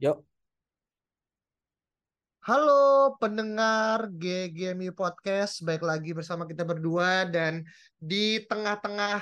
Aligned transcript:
Yuk. 0.00 0.24
Halo 2.40 3.20
pendengar 3.20 4.08
GGMI 4.16 4.96
Podcast, 4.96 5.60
baik 5.60 5.84
lagi 5.84 6.16
bersama 6.16 6.48
kita 6.48 6.64
berdua 6.64 7.28
dan 7.28 7.68
di 8.00 8.40
tengah-tengah 8.48 9.20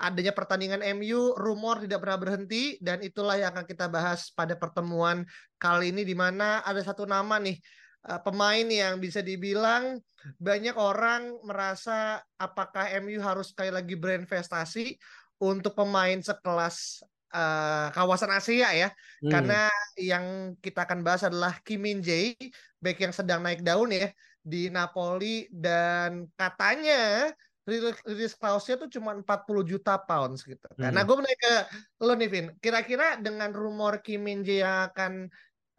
adanya 0.00 0.32
pertandingan 0.32 0.80
MU, 0.96 1.36
rumor 1.36 1.84
tidak 1.84 2.00
pernah 2.00 2.16
berhenti 2.16 2.80
dan 2.80 3.04
itulah 3.04 3.36
yang 3.36 3.52
akan 3.52 3.68
kita 3.68 3.84
bahas 3.92 4.32
pada 4.32 4.56
pertemuan 4.56 5.28
kali 5.60 5.92
ini 5.92 6.08
di 6.08 6.16
mana 6.16 6.64
ada 6.64 6.80
satu 6.80 7.04
nama 7.04 7.36
nih 7.36 7.60
eh, 8.08 8.20
pemain 8.24 8.64
yang 8.64 8.96
bisa 8.96 9.20
dibilang 9.20 10.00
banyak 10.40 10.72
orang 10.80 11.36
merasa 11.44 12.24
apakah 12.40 12.88
MU 13.04 13.20
harus 13.20 13.52
sekali 13.52 13.68
lagi 13.68 13.92
berinvestasi 13.92 14.96
untuk 15.36 15.76
pemain 15.76 16.16
sekelas 16.16 17.04
eh, 17.32 17.86
kawasan 17.92 18.32
Asia 18.32 18.72
ya 18.72 18.88
Hmm. 19.18 19.34
karena 19.34 19.66
yang 19.98 20.54
kita 20.62 20.86
akan 20.86 21.02
bahas 21.02 21.26
adalah 21.26 21.58
Kim 21.66 21.82
Min 21.82 21.98
Jae, 21.98 22.38
back 22.78 23.02
yang 23.02 23.10
sedang 23.10 23.42
naik 23.42 23.66
daun 23.66 23.90
ya 23.90 24.14
di 24.38 24.70
Napoli 24.70 25.50
dan 25.50 26.30
katanya 26.38 27.34
rilis, 27.68 28.32
clause-nya 28.38 28.80
tuh 28.80 28.88
cuma 28.88 29.12
40 29.12 29.60
juta 29.66 29.98
pounds 30.00 30.46
gitu. 30.46 30.64
Hmm. 30.78 30.94
gue 30.94 31.16
menanya 31.18 31.38
ke 31.42 31.54
lo 32.00 32.14
nih 32.14 32.30
Vin, 32.30 32.46
kira-kira 32.62 33.18
dengan 33.20 33.52
rumor 33.52 34.00
Kim 34.00 34.24
Min 34.24 34.40
Jae 34.46 34.62
yang 34.62 34.88
akan 34.88 35.12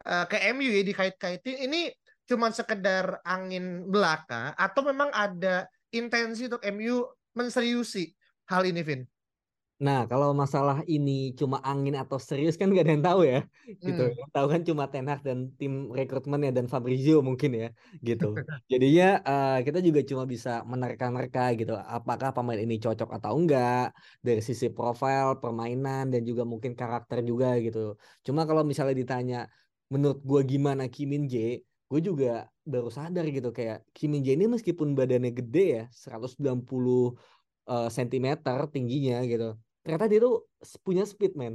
eh, 0.06 0.24
ke 0.28 0.36
MU 0.54 0.70
ya 0.70 0.84
dikait-kaitin 0.86 1.66
ini 1.66 1.90
cuma 2.30 2.52
sekedar 2.54 3.18
angin 3.26 3.90
belaka 3.90 4.54
atau 4.54 4.86
memang 4.86 5.10
ada 5.10 5.66
intensi 5.90 6.46
untuk 6.46 6.62
MU 6.70 7.02
menseriusi 7.34 8.14
hal 8.46 8.62
ini 8.68 8.84
Vin? 8.86 9.02
Nah, 9.80 10.04
kalau 10.04 10.36
masalah 10.36 10.84
ini 10.84 11.32
cuma 11.32 11.56
angin 11.64 11.96
atau 11.96 12.20
serius 12.20 12.60
kan 12.60 12.68
gak 12.68 12.84
ada 12.84 12.92
yang 12.92 13.06
tahu 13.08 13.20
ya, 13.24 13.40
gitu. 13.80 14.12
Hmm. 14.12 14.28
Tahu 14.28 14.46
kan 14.52 14.60
cuma 14.68 14.84
Ten 14.92 15.08
Hag 15.08 15.24
dan 15.24 15.56
tim 15.56 15.88
rekrutmennya 15.88 16.52
dan 16.52 16.68
Fabrizio 16.68 17.24
mungkin 17.24 17.56
ya, 17.56 17.68
gitu. 18.04 18.36
Jadinya 18.72 19.24
eh, 19.24 19.56
kita 19.64 19.80
juga 19.80 20.04
cuma 20.04 20.28
bisa 20.28 20.60
menerka-nerka 20.68 21.56
gitu, 21.56 21.72
apakah 21.80 22.28
pemain 22.36 22.60
ini 22.60 22.76
cocok 22.76 23.08
atau 23.16 23.32
enggak 23.40 23.96
dari 24.20 24.44
sisi 24.44 24.68
profil, 24.68 25.40
permainan 25.40 26.12
dan 26.12 26.28
juga 26.28 26.44
mungkin 26.44 26.76
karakter 26.76 27.24
juga 27.24 27.56
gitu. 27.64 27.96
Cuma 28.20 28.44
kalau 28.44 28.60
misalnya 28.68 28.92
ditanya 28.92 29.38
menurut 29.88 30.20
gua 30.28 30.44
gimana 30.44 30.92
Kim 30.92 31.08
Min 31.08 31.24
Jae, 31.24 31.64
gue 31.88 32.00
juga 32.04 32.52
baru 32.68 32.92
sadar 32.92 33.24
gitu 33.32 33.48
kayak 33.48 33.88
Kim 33.96 34.12
Min 34.12 34.20
Jae 34.28 34.36
ini 34.36 34.44
meskipun 34.44 34.92
badannya 34.92 35.32
gede 35.32 35.64
ya, 35.72 35.82
190 35.88 37.16
eh, 37.64 37.88
sentimeter 37.88 38.68
tingginya 38.68 39.24
gitu 39.24 39.56
ternyata 39.82 40.04
dia 40.10 40.20
tuh 40.20 40.34
punya 40.84 41.04
speed 41.08 41.34
man. 41.36 41.54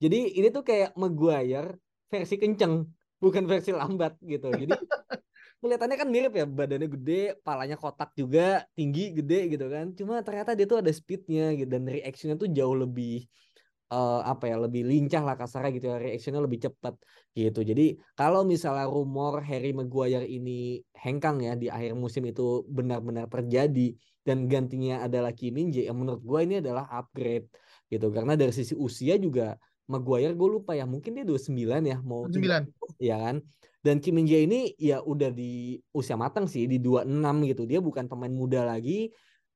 Jadi 0.00 0.40
ini 0.40 0.48
tuh 0.48 0.64
kayak 0.64 0.96
Maguire 0.96 1.76
versi 2.08 2.40
kenceng, 2.40 2.88
bukan 3.20 3.44
versi 3.44 3.70
lambat 3.70 4.16
gitu. 4.24 4.48
Jadi 4.48 4.72
kelihatannya 5.60 5.96
kan 6.00 6.08
mirip 6.08 6.32
ya, 6.32 6.44
badannya 6.48 6.88
gede, 6.88 7.36
palanya 7.44 7.76
kotak 7.76 8.16
juga, 8.16 8.64
tinggi, 8.72 9.12
gede 9.12 9.52
gitu 9.52 9.68
kan. 9.68 9.92
Cuma 9.92 10.24
ternyata 10.24 10.56
dia 10.56 10.64
tuh 10.64 10.80
ada 10.80 10.88
speednya 10.88 11.52
gitu 11.52 11.68
dan 11.68 11.84
reactionnya 11.84 12.36
tuh 12.40 12.48
jauh 12.48 12.76
lebih 12.80 13.28
eh, 13.92 14.20
apa 14.24 14.44
ya, 14.48 14.56
lebih 14.56 14.82
lincah 14.88 15.20
lah 15.20 15.36
kasarnya 15.36 15.70
gitu 15.76 15.86
ya, 15.92 15.96
reactionnya 16.00 16.40
lebih 16.40 16.60
cepat 16.64 16.96
gitu. 17.36 17.60
Jadi 17.60 18.00
kalau 18.16 18.40
misalnya 18.42 18.88
rumor 18.88 19.44
Harry 19.44 19.76
Maguire 19.76 20.24
ini 20.24 20.80
hengkang 20.96 21.44
ya 21.44 21.52
di 21.60 21.68
akhir 21.68 21.92
musim 21.92 22.24
itu 22.24 22.64
benar-benar 22.64 23.28
terjadi 23.28 23.92
dan 24.20 24.44
gantinya 24.46 25.04
adalah 25.04 25.32
Kim 25.32 25.56
Min 25.56 25.72
Jae, 25.72 25.88
yang 25.88 25.96
menurut 25.96 26.20
gue 26.20 26.40
ini 26.44 26.54
adalah 26.60 26.84
upgrade 26.92 27.48
gitu. 27.88 28.12
Karena 28.12 28.36
dari 28.36 28.52
sisi 28.52 28.76
usia 28.76 29.16
juga 29.16 29.56
Maguire 29.90 30.38
gue 30.38 30.48
lupa 30.60 30.78
ya, 30.78 30.86
mungkin 30.86 31.18
dia 31.18 31.26
29 31.26 31.82
ya 31.82 31.98
mau 32.06 32.22
9. 32.30 32.38
30, 32.38 33.02
ya 33.02 33.16
kan. 33.18 33.36
Dan 33.80 33.98
Kim 33.98 34.20
Min 34.20 34.28
Jae 34.28 34.44
ini 34.44 34.76
ya 34.76 35.02
udah 35.02 35.32
di 35.32 35.80
usia 35.90 36.14
matang 36.14 36.46
sih 36.46 36.68
di 36.68 36.78
26 36.78 37.48
gitu. 37.48 37.64
Dia 37.64 37.80
bukan 37.80 38.06
pemain 38.06 38.30
muda 38.30 38.62
lagi. 38.62 39.10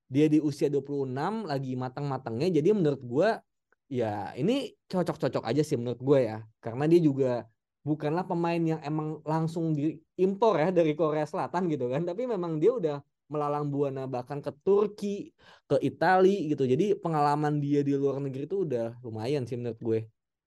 Dia 0.08 0.26
di 0.26 0.40
usia 0.40 0.72
26 0.72 1.46
lagi 1.46 1.76
matang-matangnya. 1.76 2.58
Jadi 2.58 2.68
menurut 2.72 3.02
gua 3.04 3.38
ya 3.86 4.32
ini 4.34 4.72
cocok-cocok 4.88 5.44
aja 5.44 5.62
sih 5.62 5.76
menurut 5.76 6.00
gue 6.00 6.18
ya. 6.24 6.42
Karena 6.58 6.88
dia 6.88 6.98
juga 7.04 7.44
bukanlah 7.84 8.24
pemain 8.24 8.58
yang 8.58 8.80
emang 8.80 9.20
langsung 9.28 9.76
diimpor 9.76 10.56
ya 10.56 10.72
dari 10.72 10.96
Korea 10.96 11.28
Selatan 11.28 11.68
gitu 11.68 11.92
kan. 11.92 12.08
Tapi 12.08 12.24
memang 12.24 12.56
dia 12.56 12.72
udah 12.74 12.96
melalang 13.28 13.72
buana 13.72 14.04
bahkan 14.04 14.38
ke 14.44 14.52
Turki, 14.64 15.32
ke 15.64 15.76
Italia 15.80 16.38
gitu. 16.52 16.64
Jadi 16.68 16.94
pengalaman 16.98 17.58
dia 17.58 17.80
di 17.80 17.96
luar 17.96 18.20
negeri 18.20 18.44
itu 18.44 18.68
udah 18.68 18.98
lumayan 19.00 19.48
sih 19.48 19.56
menurut 19.56 19.80
gue. 19.80 20.00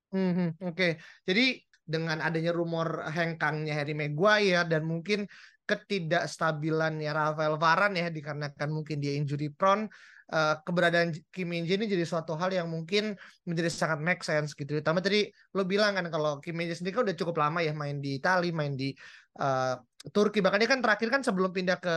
Mhm, 0.07 0.63
Oke, 0.63 0.95
jadi 1.27 1.59
dengan 1.83 2.19
adanya 2.23 2.51
rumor 2.51 3.03
hengkangnya 3.11 3.75
Harry 3.75 3.95
Maguire 3.95 4.67
dan 4.67 4.83
mungkin 4.83 5.27
ketidakstabilannya 5.67 7.11
Rafael 7.11 7.59
Varane 7.59 7.99
ya 7.99 8.07
dikarenakan 8.07 8.69
mungkin 8.71 9.03
dia 9.03 9.19
injury 9.19 9.51
prone, 9.51 9.91
eh, 10.31 10.55
keberadaan 10.63 11.11
Kim 11.27 11.51
Min 11.51 11.67
ini 11.67 11.91
jadi 11.91 12.07
suatu 12.07 12.39
hal 12.39 12.55
yang 12.55 12.71
mungkin 12.71 13.19
menjadi 13.43 13.67
sangat 13.67 13.99
make 13.99 14.23
sense 14.23 14.55
gitu. 14.55 14.79
Terutama 14.79 15.03
tadi 15.03 15.27
lo 15.55 15.67
bilang 15.67 15.99
kan 15.99 16.07
kalau 16.07 16.39
Kim 16.39 16.55
Min 16.55 16.71
sendiri 16.71 16.95
kan 16.95 17.03
udah 17.11 17.17
cukup 17.19 17.35
lama 17.43 17.59
ya 17.59 17.75
main 17.75 17.99
di 17.99 18.15
Italia, 18.15 18.55
main 18.55 18.79
di 18.79 18.95
eh, 19.39 19.75
Turki. 20.07 20.39
Bahkan 20.39 20.59
dia 20.63 20.69
kan 20.71 20.79
terakhir 20.79 21.07
kan 21.11 21.21
sebelum 21.23 21.51
pindah 21.51 21.77
ke 21.83 21.95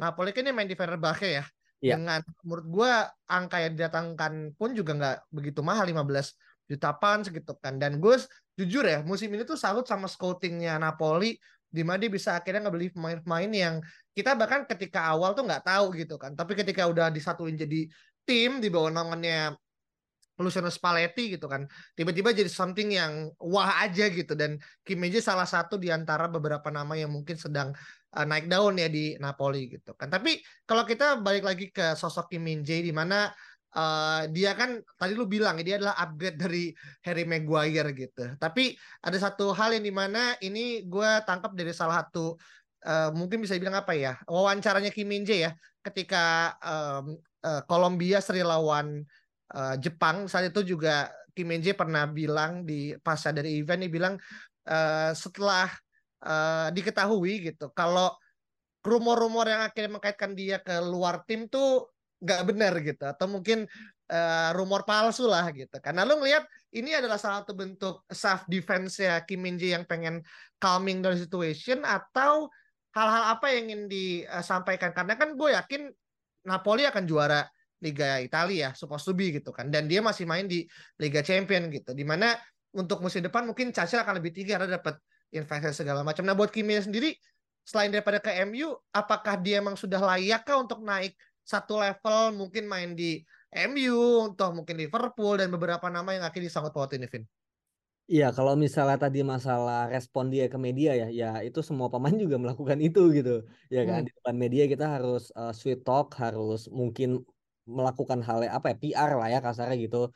Napoli 0.00 0.34
kan 0.34 0.46
dia 0.46 0.54
main 0.54 0.68
di 0.70 0.76
Fenerbahce 0.78 1.28
ya. 1.28 1.44
Iya. 1.84 2.00
Dengan 2.00 2.20
menurut 2.42 2.66
gua 2.66 2.92
angka 3.28 3.60
yang 3.60 3.76
didatangkan 3.76 4.56
pun 4.56 4.72
juga 4.72 4.92
nggak 4.96 5.16
begitu 5.30 5.60
mahal 5.60 5.84
15 5.84 6.70
juta 6.70 6.90
pounds 6.96 7.28
gitu 7.28 7.52
kan. 7.60 7.76
Dan 7.76 8.00
gue 8.00 8.16
jujur 8.56 8.84
ya 8.86 9.04
musim 9.04 9.28
ini 9.34 9.44
tuh 9.44 9.58
salut 9.58 9.84
sama 9.84 10.08
scoutingnya 10.08 10.80
Napoli 10.80 11.36
di 11.74 11.82
mana 11.82 11.98
dia 11.98 12.12
bisa 12.12 12.38
akhirnya 12.38 12.70
ngebeli 12.70 12.94
pemain-pemain 12.94 13.50
yang 13.50 13.74
kita 14.14 14.38
bahkan 14.38 14.62
ketika 14.62 15.10
awal 15.10 15.34
tuh 15.34 15.44
nggak 15.44 15.66
tahu 15.66 15.92
gitu 15.98 16.16
kan. 16.16 16.32
Tapi 16.38 16.54
ketika 16.54 16.86
udah 16.86 17.10
disatuin 17.10 17.58
jadi 17.58 17.90
tim 18.24 18.62
di 18.62 18.70
bawah 18.70 18.94
naungannya 18.94 19.58
Luciano 20.38 20.70
Spalletti 20.70 21.38
gitu 21.38 21.46
kan. 21.46 21.66
Tiba-tiba 21.94 22.34
jadi 22.34 22.50
something 22.50 22.94
yang 22.94 23.30
wah 23.38 23.82
aja 23.86 24.10
gitu 24.10 24.34
dan 24.34 24.58
Kim 24.82 24.98
Min 24.98 25.14
Jae 25.14 25.22
salah 25.22 25.46
satu 25.46 25.78
di 25.78 25.94
antara 25.94 26.26
beberapa 26.26 26.70
nama 26.74 26.94
yang 26.98 27.10
mungkin 27.10 27.38
sedang 27.38 27.70
uh, 28.14 28.26
naik 28.26 28.46
daun 28.46 28.78
ya 28.78 28.86
di 28.86 29.18
Napoli 29.18 29.66
gitu 29.68 29.92
kan. 29.98 30.08
Tapi 30.08 30.38
kalau 30.64 30.86
kita 30.86 31.18
balik 31.20 31.44
lagi 31.44 31.68
ke 31.74 31.98
sosok 31.98 32.30
Kim 32.30 32.46
Min 32.46 32.62
Jae 32.62 32.80
di 32.86 32.94
mana 32.94 33.28
uh, 33.74 34.22
dia 34.30 34.54
kan 34.54 34.78
tadi 34.96 35.12
lu 35.18 35.26
bilang 35.26 35.58
dia 35.60 35.76
adalah 35.76 35.98
upgrade 35.98 36.38
dari 36.38 36.64
Harry 37.02 37.26
Maguire 37.26 37.90
gitu. 37.92 38.38
Tapi 38.38 38.74
ada 39.02 39.18
satu 39.18 39.50
hal 39.52 39.74
yang 39.76 39.84
di 39.84 39.94
mana 39.94 40.38
ini 40.40 40.86
gue 40.86 41.10
tangkap 41.26 41.52
dari 41.52 41.74
salah 41.74 42.06
satu 42.06 42.38
uh, 42.86 43.10
mungkin 43.12 43.42
bisa 43.42 43.58
dibilang 43.58 43.82
apa 43.82 43.92
ya 43.96 44.16
wawancaranya 44.30 44.94
Kim 44.94 45.10
Min 45.10 45.26
Jae 45.26 45.50
ya 45.50 45.52
ketika 45.84 46.56
um, 46.62 47.18
uh, 47.44 47.60
Kolombia 47.66 48.22
seri 48.22 48.40
lawan 48.40 49.04
uh, 49.52 49.74
Jepang 49.80 50.30
saat 50.30 50.48
itu 50.48 50.76
juga 50.76 51.10
Kim 51.34 51.50
Min 51.50 51.60
Jae 51.60 51.74
pernah 51.74 52.06
bilang 52.06 52.62
di 52.62 52.94
pasca 53.02 53.34
dari 53.34 53.58
event 53.58 53.82
dia 53.82 53.92
bilang 53.92 54.14
uh, 54.70 55.10
setelah 55.12 55.68
uh, 56.24 56.68
diketahui 56.72 57.52
gitu. 57.52 57.70
Kalau 57.76 58.16
rumor-rumor 58.84 59.48
yang 59.48 59.64
akhirnya 59.64 60.00
mengkaitkan 60.00 60.36
dia 60.36 60.60
ke 60.60 60.76
luar 60.80 61.24
tim 61.24 61.46
tuh 61.48 61.92
nggak 62.20 62.42
benar 62.48 62.72
gitu. 62.80 63.04
Atau 63.04 63.28
mungkin 63.28 63.68
uh, 64.10 64.50
rumor 64.56 64.84
palsu 64.84 65.24
lah 65.28 65.48
gitu 65.54 65.80
karena 65.80 66.04
lu 66.04 66.20
ngelihat 66.20 66.44
ini 66.76 66.92
adalah 66.92 67.16
salah 67.16 67.44
satu 67.44 67.56
bentuk 67.56 68.04
self 68.10 68.44
defense 68.50 69.00
ya 69.00 69.22
Kim 69.24 69.44
Min 69.44 69.56
Jae 69.56 69.72
yang 69.76 69.86
pengen 69.88 70.20
calming 70.60 71.00
the 71.00 71.16
situation 71.16 71.80
atau 71.86 72.50
hal-hal 72.94 73.24
apa 73.34 73.46
yang 73.52 73.70
ingin 73.70 73.82
disampaikan 73.90 74.94
karena 74.94 75.14
kan 75.18 75.34
gue 75.34 75.50
yakin 75.54 75.82
Napoli 76.44 76.84
akan 76.84 77.04
juara 77.08 77.42
Liga 77.80 78.16
Italia 78.20 78.70
ya 78.70 78.70
supposed 78.72 79.04
to 79.04 79.12
be 79.12 79.28
gitu 79.28 79.52
kan. 79.52 79.68
Dan 79.68 79.84
dia 79.88 80.00
masih 80.00 80.24
main 80.24 80.48
di 80.48 80.64
Liga 80.96 81.20
Champion 81.20 81.68
gitu. 81.68 81.92
Di 81.92 82.04
mana 82.04 82.32
untuk 82.72 83.04
musim 83.04 83.20
depan 83.20 83.44
mungkin 83.44 83.76
Chelsea 83.76 84.00
akan 84.00 84.20
lebih 84.20 84.32
tinggi 84.32 84.56
karena 84.56 84.80
dapat 84.80 84.96
investasi 85.32 85.84
segala 85.84 86.02
macam 86.02 86.26
nah 86.26 86.36
buat 86.36 86.52
Kim 86.52 86.68
Min 86.68 86.80
Jae 86.80 86.88
sendiri 86.90 87.10
selain 87.64 87.88
daripada 87.88 88.20
ke 88.20 88.32
MU 88.44 88.76
apakah 88.92 89.40
dia 89.40 89.62
emang 89.62 89.78
sudah 89.78 90.02
layakkah 90.02 90.60
untuk 90.60 90.84
naik 90.84 91.16
satu 91.44 91.80
level 91.80 92.36
mungkin 92.40 92.64
main 92.68 92.96
di 92.96 93.20
MU, 93.54 94.34
toh 94.34 94.50
mungkin 94.50 94.74
Liverpool 94.74 95.38
dan 95.38 95.48
beberapa 95.54 95.86
nama 95.86 96.10
yang 96.10 96.26
akhirnya 96.26 96.50
disangkut 96.50 96.74
pautin 96.74 97.06
Vin. 97.06 97.24
Iya, 98.04 98.36
kalau 98.36 98.52
misalnya 98.52 99.00
tadi 99.08 99.24
masalah 99.24 99.88
respon 99.88 100.28
dia 100.28 100.44
ke 100.50 100.58
media 100.60 100.92
ya, 100.92 101.08
ya 101.08 101.30
itu 101.40 101.64
semua 101.64 101.88
pemain 101.88 102.12
juga 102.12 102.36
melakukan 102.36 102.76
itu 102.82 103.14
gitu, 103.16 103.46
ya 103.72 103.86
kan? 103.88 104.04
Hmm. 104.04 104.06
Di 104.10 104.12
depan 104.12 104.36
media 104.36 104.68
kita 104.68 104.84
harus 105.00 105.32
uh, 105.32 105.54
sweet 105.56 105.86
talk, 105.88 106.12
harus 106.20 106.68
mungkin 106.68 107.24
melakukan 107.64 108.20
hal 108.20 108.44
apa 108.44 108.74
ya, 108.74 108.76
PR 108.76 109.10
lah 109.16 109.28
ya 109.32 109.38
kasarnya 109.40 109.76
gitu. 109.80 110.12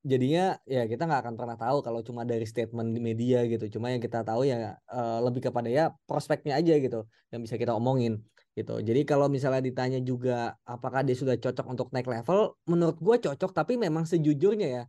Jadinya 0.00 0.56
ya 0.64 0.88
kita 0.88 1.04
nggak 1.04 1.20
akan 1.28 1.34
pernah 1.36 1.56
tahu 1.60 1.84
kalau 1.84 2.00
cuma 2.00 2.24
dari 2.24 2.48
statement 2.48 2.96
di 2.96 3.00
media 3.04 3.44
gitu. 3.44 3.68
Cuma 3.78 3.92
yang 3.92 4.00
kita 4.00 4.24
tahu 4.24 4.48
ya 4.48 4.80
uh, 4.88 5.20
lebih 5.20 5.44
kepada 5.48 5.68
ya 5.68 5.92
prospeknya 6.08 6.56
aja 6.56 6.74
gitu, 6.80 7.04
yang 7.28 7.40
bisa 7.44 7.60
kita 7.60 7.76
omongin 7.76 8.24
gitu. 8.56 8.80
Jadi 8.80 9.00
kalau 9.04 9.28
misalnya 9.28 9.60
ditanya 9.60 10.00
juga 10.00 10.56
apakah 10.64 11.04
dia 11.04 11.14
sudah 11.14 11.36
cocok 11.36 11.66
untuk 11.68 11.88
naik 11.92 12.08
level, 12.08 12.56
menurut 12.64 12.96
gue 12.98 13.16
cocok, 13.28 13.50
tapi 13.52 13.76
memang 13.76 14.08
sejujurnya 14.08 14.68
ya 14.68 14.84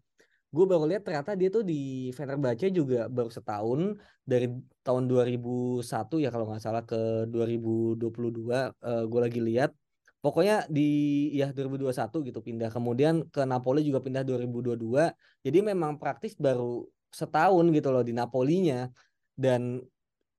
gue 0.51 0.65
baru 0.67 0.83
lihat 0.83 1.07
ternyata 1.07 1.31
dia 1.39 1.47
tuh 1.47 1.63
di 1.63 2.11
Fenerbahce 2.11 2.67
juga 2.75 3.07
baru 3.07 3.31
setahun 3.31 3.95
dari 4.27 4.51
tahun 4.83 5.07
2001 5.07 5.79
ya 6.19 6.27
kalau 6.27 6.45
nggak 6.51 6.59
salah 6.59 6.83
ke 6.83 7.23
2022 7.31 8.03
uh, 8.03 9.03
gue 9.07 9.19
lagi 9.23 9.39
lihat 9.39 9.71
pokoknya 10.21 10.69
di 10.69 10.89
ya 11.33 11.49
2021 11.49 12.21
gitu 12.29 12.39
pindah. 12.39 12.69
Kemudian 12.69 13.25
ke 13.27 13.41
Napoli 13.43 13.81
juga 13.81 13.99
pindah 13.99 14.23
2022 14.23 15.11
jadi 15.41 15.59
memang 15.65 15.97
praktis 15.97 16.37
baru 16.37 16.85
setahun 17.11 17.65
gitu 17.73 17.89
loh 17.89 18.05
di 18.05 18.13
Napolinya. 18.13 18.87
Dan 19.35 19.81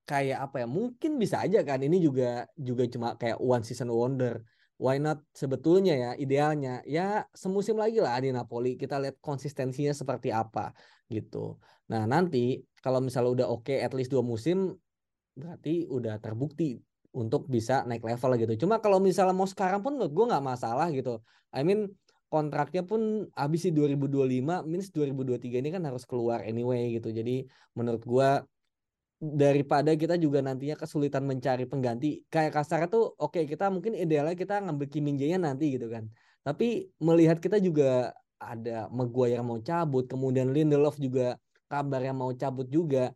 kayak 0.06 0.38
apa 0.50 0.62
ya 0.62 0.66
mungkin 0.70 1.18
bisa 1.18 1.42
aja 1.42 1.60
kan. 1.66 1.82
Ini 1.82 1.98
juga 1.98 2.46
juga 2.54 2.86
cuma 2.86 3.18
kayak 3.18 3.42
one 3.42 3.66
season 3.66 3.90
wonder. 3.90 4.40
Why 4.78 4.98
not? 4.98 5.22
Sebetulnya 5.34 5.94
ya 5.94 6.10
idealnya. 6.18 6.82
Ya 6.86 7.26
semusim 7.34 7.78
lagi 7.78 7.98
lah 7.98 8.18
di 8.22 8.30
Napoli. 8.30 8.78
Kita 8.78 9.02
lihat 9.02 9.18
konsistensinya 9.18 9.94
seperti 9.94 10.30
apa 10.30 10.74
gitu. 11.10 11.58
Nah 11.90 12.06
nanti 12.06 12.62
kalau 12.78 13.02
misalnya 13.02 13.30
udah 13.42 13.46
oke 13.50 13.68
okay, 13.68 13.78
at 13.82 13.92
least 13.94 14.10
dua 14.14 14.22
musim 14.22 14.74
berarti 15.32 15.88
udah 15.88 16.20
terbukti 16.20 16.76
untuk 17.12 17.48
bisa 17.48 17.84
naik 17.84 18.02
level 18.04 18.30
gitu. 18.40 18.66
Cuma 18.66 18.80
kalau 18.80 18.98
misalnya 18.98 19.36
mau 19.36 19.48
sekarang 19.48 19.84
pun 19.84 19.96
gue 20.00 20.24
nggak 20.30 20.44
masalah 20.44 20.88
gitu. 20.90 21.20
I 21.52 21.62
mean 21.64 21.92
kontraknya 22.32 22.82
pun 22.82 23.28
habis 23.36 23.68
di 23.68 23.72
2025 23.76 24.64
means 24.64 24.88
2023 24.88 25.60
ini 25.60 25.68
kan 25.68 25.84
harus 25.84 26.08
keluar 26.08 26.40
anyway 26.42 26.96
gitu. 26.96 27.12
Jadi 27.12 27.44
menurut 27.76 28.02
gue 28.02 28.28
daripada 29.22 29.94
kita 29.94 30.18
juga 30.18 30.42
nantinya 30.42 30.74
kesulitan 30.74 31.22
mencari 31.22 31.62
pengganti 31.62 32.26
kayak 32.26 32.58
kasar 32.58 32.90
tuh 32.90 33.14
oke 33.22 33.38
okay, 33.38 33.46
kita 33.46 33.70
mungkin 33.70 33.94
idealnya 33.94 34.34
kita 34.34 34.58
ngambil 34.58 34.90
Kim 34.90 35.06
nanti 35.38 35.78
gitu 35.78 35.86
kan 35.86 36.10
tapi 36.42 36.90
melihat 36.98 37.38
kita 37.38 37.62
juga 37.62 38.10
ada 38.42 38.90
Maguire 38.90 39.38
yang 39.38 39.46
mau 39.46 39.62
cabut 39.62 40.10
kemudian 40.10 40.50
Lindelof 40.50 40.98
juga 40.98 41.38
kabar 41.70 42.02
yang 42.02 42.18
mau 42.18 42.34
cabut 42.34 42.66
juga 42.66 43.14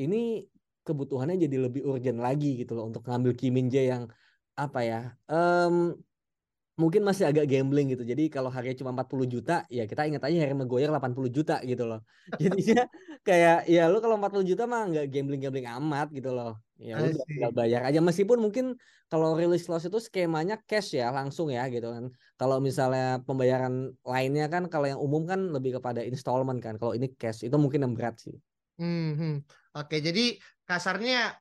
ini 0.00 0.48
kebutuhannya 0.86 1.36
jadi 1.44 1.56
lebih 1.66 1.82
urgent 1.90 2.22
lagi 2.22 2.62
gitu 2.62 2.72
loh 2.78 2.84
untuk 2.88 3.02
ngambil 3.08 3.32
Kim 3.34 3.52
Min 3.58 3.66
yang 3.74 4.06
apa 4.56 4.80
ya 4.80 5.00
um, 5.28 5.98
mungkin 6.76 7.02
masih 7.08 7.24
agak 7.32 7.48
gambling 7.48 7.88
gitu. 7.96 8.04
Jadi 8.04 8.28
kalau 8.28 8.52
harganya 8.52 8.76
cuma 8.84 8.92
40 8.92 9.24
juta, 9.24 9.64
ya 9.72 9.88
kita 9.88 10.04
ingat 10.04 10.22
aja 10.28 10.36
Harry 10.44 10.52
Maguire 10.52 10.92
80 10.92 11.32
juta 11.32 11.56
gitu 11.64 11.88
loh. 11.88 12.04
Jadinya 12.42 12.84
kayak 13.24 13.64
ya 13.64 13.88
lu 13.88 13.98
kalau 14.04 14.20
40 14.20 14.44
juta 14.44 14.68
mah 14.68 14.84
nggak 14.92 15.08
gambling-gambling 15.08 15.66
amat 15.80 16.12
gitu 16.12 16.30
loh. 16.36 16.60
Ya 16.76 17.00
lu 17.00 17.16
tinggal 17.24 17.56
bayar 17.56 17.88
aja 17.88 18.04
meskipun 18.04 18.36
mungkin 18.36 18.76
kalau 19.08 19.32
release 19.32 19.64
loss 19.72 19.88
itu 19.88 19.96
skemanya 19.96 20.60
cash 20.68 20.92
ya 21.00 21.08
langsung 21.08 21.48
ya 21.48 21.64
gitu 21.72 21.88
kan. 21.88 22.12
Kalau 22.36 22.60
misalnya 22.60 23.24
pembayaran 23.24 23.96
lainnya 24.04 24.44
kan 24.52 24.68
kalau 24.68 24.84
yang 24.84 25.00
umum 25.00 25.24
kan 25.24 25.40
lebih 25.56 25.80
kepada 25.80 26.04
installment 26.04 26.60
kan. 26.60 26.76
Kalau 26.76 26.92
ini 26.92 27.08
cash 27.16 27.40
itu 27.48 27.56
mungkin 27.56 27.88
yang 27.88 27.96
berat 27.96 28.20
sih. 28.20 28.36
Hmm, 28.76 29.16
hmm. 29.16 29.34
Oke, 29.80 30.04
jadi 30.04 30.36
kasarnya 30.66 31.38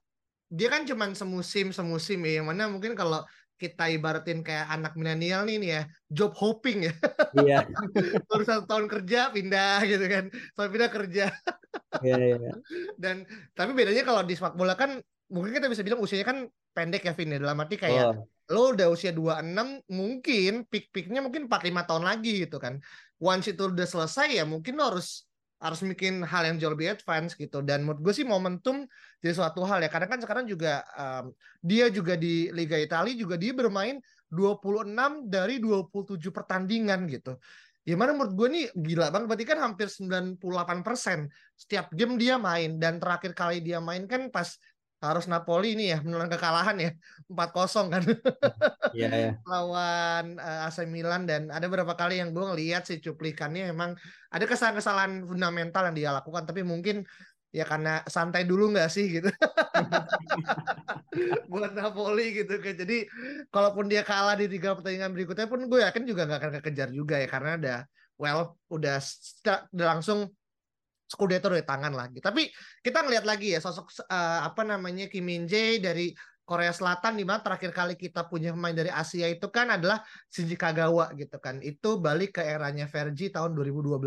dia 0.47 0.67
kan 0.69 0.85
cuma 0.85 1.09
semusim 1.11 1.73
semusim 1.73 2.21
ya. 2.23 2.39
Yang 2.41 2.47
mana 2.53 2.69
mungkin 2.69 2.93
kalau 2.93 3.25
kita 3.55 3.87
ibaratin 3.87 4.43
kayak 4.43 4.67
anak 4.67 4.93
milenial 4.99 5.47
nih 5.47 5.55
nih 5.63 5.69
ya 5.79 5.81
job 6.11 6.35
hopping 6.35 6.91
ya 6.91 6.93
iya 7.39 7.59
baru 8.27 8.43
satu 8.43 8.63
tahun 8.67 8.85
kerja 8.91 9.31
pindah 9.31 9.79
gitu 9.87 10.05
kan 10.11 10.27
sampai 10.51 10.69
pindah 10.75 10.91
kerja 10.91 11.25
iya, 12.03 12.15
iya. 12.19 12.51
dan 13.03 13.23
tapi 13.55 13.71
bedanya 13.71 14.03
kalau 14.03 14.27
di 14.27 14.35
sepak 14.35 14.59
bola 14.59 14.75
kan 14.75 14.99
mungkin 15.31 15.55
kita 15.55 15.71
bisa 15.71 15.81
bilang 15.87 16.03
usianya 16.03 16.27
kan 16.27 16.37
pendek 16.75 17.07
ya 17.07 17.15
Vin 17.15 17.31
ya 17.31 17.39
dalam 17.39 17.63
arti 17.63 17.79
kayak 17.79 18.03
oh. 18.11 18.27
lo 18.51 18.75
udah 18.75 18.91
usia 18.91 19.15
26 19.15 19.87
mungkin 19.87 20.67
peak-peaknya 20.67 21.23
mungkin 21.23 21.47
4-5 21.47 21.87
tahun 21.87 22.03
lagi 22.03 22.33
gitu 22.45 22.59
kan 22.59 22.77
once 23.23 23.55
itu 23.55 23.71
udah 23.71 23.87
selesai 23.87 24.35
ya 24.35 24.43
mungkin 24.43 24.75
lo 24.75 24.91
harus 24.91 25.23
harus 25.65 25.81
bikin 25.81 26.21
hal 26.21 26.45
yang 26.45 26.61
jauh 26.61 26.69
lebih 26.77 26.93
advance 26.93 27.33
gitu. 27.33 27.65
Dan 27.65 27.81
menurut 27.81 28.05
gue 28.05 28.13
sih 28.13 28.21
momentum 28.21 28.85
jadi 29.17 29.33
suatu 29.33 29.65
hal 29.65 29.81
ya. 29.81 29.89
Karena 29.89 30.05
kan 30.05 30.21
sekarang 30.21 30.45
juga 30.45 30.85
um, 30.93 31.33
dia 31.65 31.89
juga 31.89 32.13
di 32.13 32.53
Liga 32.53 32.77
Italia 32.77 33.17
juga 33.17 33.33
dia 33.33 33.49
bermain 33.49 33.97
26 34.29 35.25
dari 35.25 35.57
27 35.57 36.21
pertandingan 36.29 37.09
gitu. 37.09 37.41
Ya 37.85 37.97
mana 37.97 38.13
menurut 38.13 38.33
gue 38.37 38.47
nih 38.49 38.65
gila 38.77 39.09
banget. 39.09 39.25
Berarti 39.25 39.45
kan 39.45 39.57
hampir 39.61 39.87
98% 39.89 40.37
setiap 41.57 41.89
game 41.97 42.21
dia 42.21 42.37
main. 42.37 42.77
Dan 42.77 43.01
terakhir 43.01 43.33
kali 43.33 43.65
dia 43.65 43.81
main 43.81 44.05
kan 44.05 44.29
pas 44.29 44.53
harus 45.03 45.25
Napoli 45.27 45.75
ini 45.75 45.91
ya 45.91 45.99
menelan 45.99 46.31
kekalahan 46.31 46.77
ya. 46.79 46.91
4-0 47.27 47.91
kan. 47.93 48.03
Yeah, 48.95 49.13
yeah. 49.29 49.33
lawan 49.43 50.39
uh, 50.39 50.67
AC 50.67 50.87
Milan 50.87 51.27
dan 51.27 51.51
ada 51.51 51.67
beberapa 51.67 51.93
kali 51.93 52.19
yang 52.19 52.31
gue 52.31 52.43
ngeliat 52.43 52.87
sih 52.87 53.03
cuplikannya 53.03 53.69
memang 53.71 53.97
ada 54.31 54.45
kesalahan-kesalahan 54.47 55.27
fundamental 55.27 55.91
yang 55.91 55.95
dia 55.95 56.09
lakukan 56.15 56.43
tapi 56.47 56.63
mungkin 56.63 57.03
ya 57.55 57.63
karena 57.63 58.03
santai 58.07 58.43
dulu 58.43 58.75
nggak 58.75 58.89
sih 58.91 59.19
gitu. 59.19 59.29
Buat 61.51 61.71
Napoli 61.75 62.43
gitu 62.43 62.59
kan. 62.59 62.75
Jadi 62.75 63.07
kalaupun 63.51 63.87
dia 63.87 64.03
kalah 64.03 64.35
di 64.35 64.51
tiga 64.51 64.75
pertandingan 64.75 65.15
berikutnya 65.15 65.47
pun 65.47 65.63
gue 65.67 65.79
yakin 65.83 66.03
juga 66.03 66.27
nggak 66.27 66.39
akan 66.39 66.51
kekejar 66.59 66.89
juga 66.91 67.15
ya 67.19 67.27
karena 67.31 67.51
ada 67.55 67.75
well 68.19 68.59
udah, 68.71 68.99
udah 69.71 69.87
langsung 69.95 70.31
Scudetto 71.05 71.53
dari 71.53 71.61
tangan 71.61 71.93
lagi. 71.93 72.17
Tapi 72.17 72.49
kita 72.81 73.05
ngelihat 73.05 73.25
lagi 73.29 73.53
ya 73.53 73.61
sosok 73.61 74.09
uh, 74.09 74.45
apa 74.45 74.65
namanya 74.65 75.05
Kim 75.05 75.29
Min 75.29 75.45
Jae 75.45 75.77
dari 75.77 76.09
Korea 76.45 76.69
Selatan 76.69 77.17
di 77.17 77.25
mana 77.25 77.41
terakhir 77.41 77.73
kali 77.73 77.97
kita 77.97 78.29
punya 78.29 78.53
pemain 78.53 78.77
dari 78.77 78.93
Asia 78.93 79.25
itu 79.25 79.49
kan 79.49 79.73
adalah 79.73 80.05
Shinji 80.29 80.53
Kagawa 80.53 81.09
gitu 81.17 81.41
kan. 81.41 81.57
Itu 81.65 81.97
balik 81.97 82.37
ke 82.37 82.45
eranya 82.45 82.85
Vergi 82.85 83.33
tahun 83.33 83.57
2012. 83.57 83.97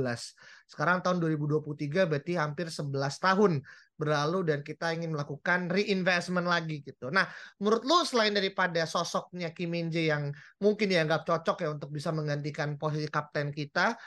Sekarang 0.70 1.02
tahun 1.02 1.18
2023 1.18 2.06
berarti 2.06 2.38
hampir 2.38 2.70
11 2.70 2.94
tahun 3.18 3.52
berlalu 3.98 4.46
dan 4.46 4.62
kita 4.62 4.94
ingin 4.94 5.18
melakukan 5.18 5.66
reinvestment 5.66 6.46
lagi 6.46 6.78
gitu. 6.86 7.10
Nah, 7.10 7.26
menurut 7.58 7.82
lu 7.82 8.06
selain 8.06 8.30
daripada 8.30 8.86
sosoknya 8.86 9.50
Kim 9.50 9.74
Min 9.74 9.90
Jae 9.90 10.14
yang 10.14 10.30
mungkin 10.62 10.86
dianggap 10.86 11.26
cocok 11.26 11.66
ya 11.66 11.68
untuk 11.74 11.90
bisa 11.90 12.14
menggantikan 12.14 12.78
posisi 12.78 13.10
kapten 13.10 13.50
kita, 13.50 13.98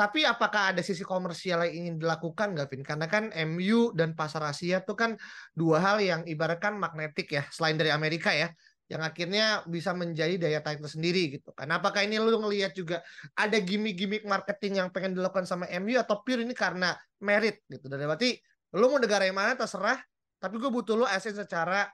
tapi 0.00 0.24
apakah 0.24 0.72
ada 0.72 0.80
sisi 0.80 1.04
komersial 1.04 1.60
yang 1.68 1.74
ingin 1.84 1.94
dilakukan 2.00 2.56
nggak, 2.56 2.72
Vin? 2.72 2.80
Karena 2.80 3.04
kan 3.04 3.28
MU 3.52 3.92
dan 3.92 4.16
pasar 4.16 4.40
Asia 4.48 4.80
tuh 4.80 4.96
kan 4.96 5.20
dua 5.52 5.76
hal 5.76 6.00
yang 6.00 6.24
ibaratkan 6.24 6.80
magnetik 6.80 7.28
ya, 7.28 7.44
selain 7.52 7.76
dari 7.76 7.92
Amerika 7.92 8.32
ya, 8.32 8.48
yang 8.88 9.04
akhirnya 9.04 9.60
bisa 9.68 9.92
menjadi 9.92 10.40
daya 10.40 10.64
tarik 10.64 10.80
tersendiri 10.80 11.36
gitu 11.36 11.52
kan. 11.52 11.68
Apakah 11.68 12.08
ini 12.08 12.16
lu 12.16 12.32
ngelihat 12.32 12.72
juga 12.72 13.04
ada 13.36 13.60
gimmick-gimmick 13.60 14.24
marketing 14.24 14.80
yang 14.80 14.88
pengen 14.88 15.12
dilakukan 15.12 15.44
sama 15.44 15.68
MU 15.68 16.00
atau 16.00 16.24
pure 16.24 16.48
ini 16.48 16.56
karena 16.56 16.96
merit 17.20 17.60
gitu. 17.68 17.84
Dan 17.84 18.00
berarti 18.08 18.40
lu 18.80 18.88
mau 18.88 18.96
negara 18.96 19.28
yang 19.28 19.36
mana 19.36 19.52
terserah, 19.52 20.00
tapi 20.40 20.56
gue 20.56 20.72
butuh 20.72 20.96
lu 20.96 21.04
aset 21.04 21.36
secara 21.36 21.92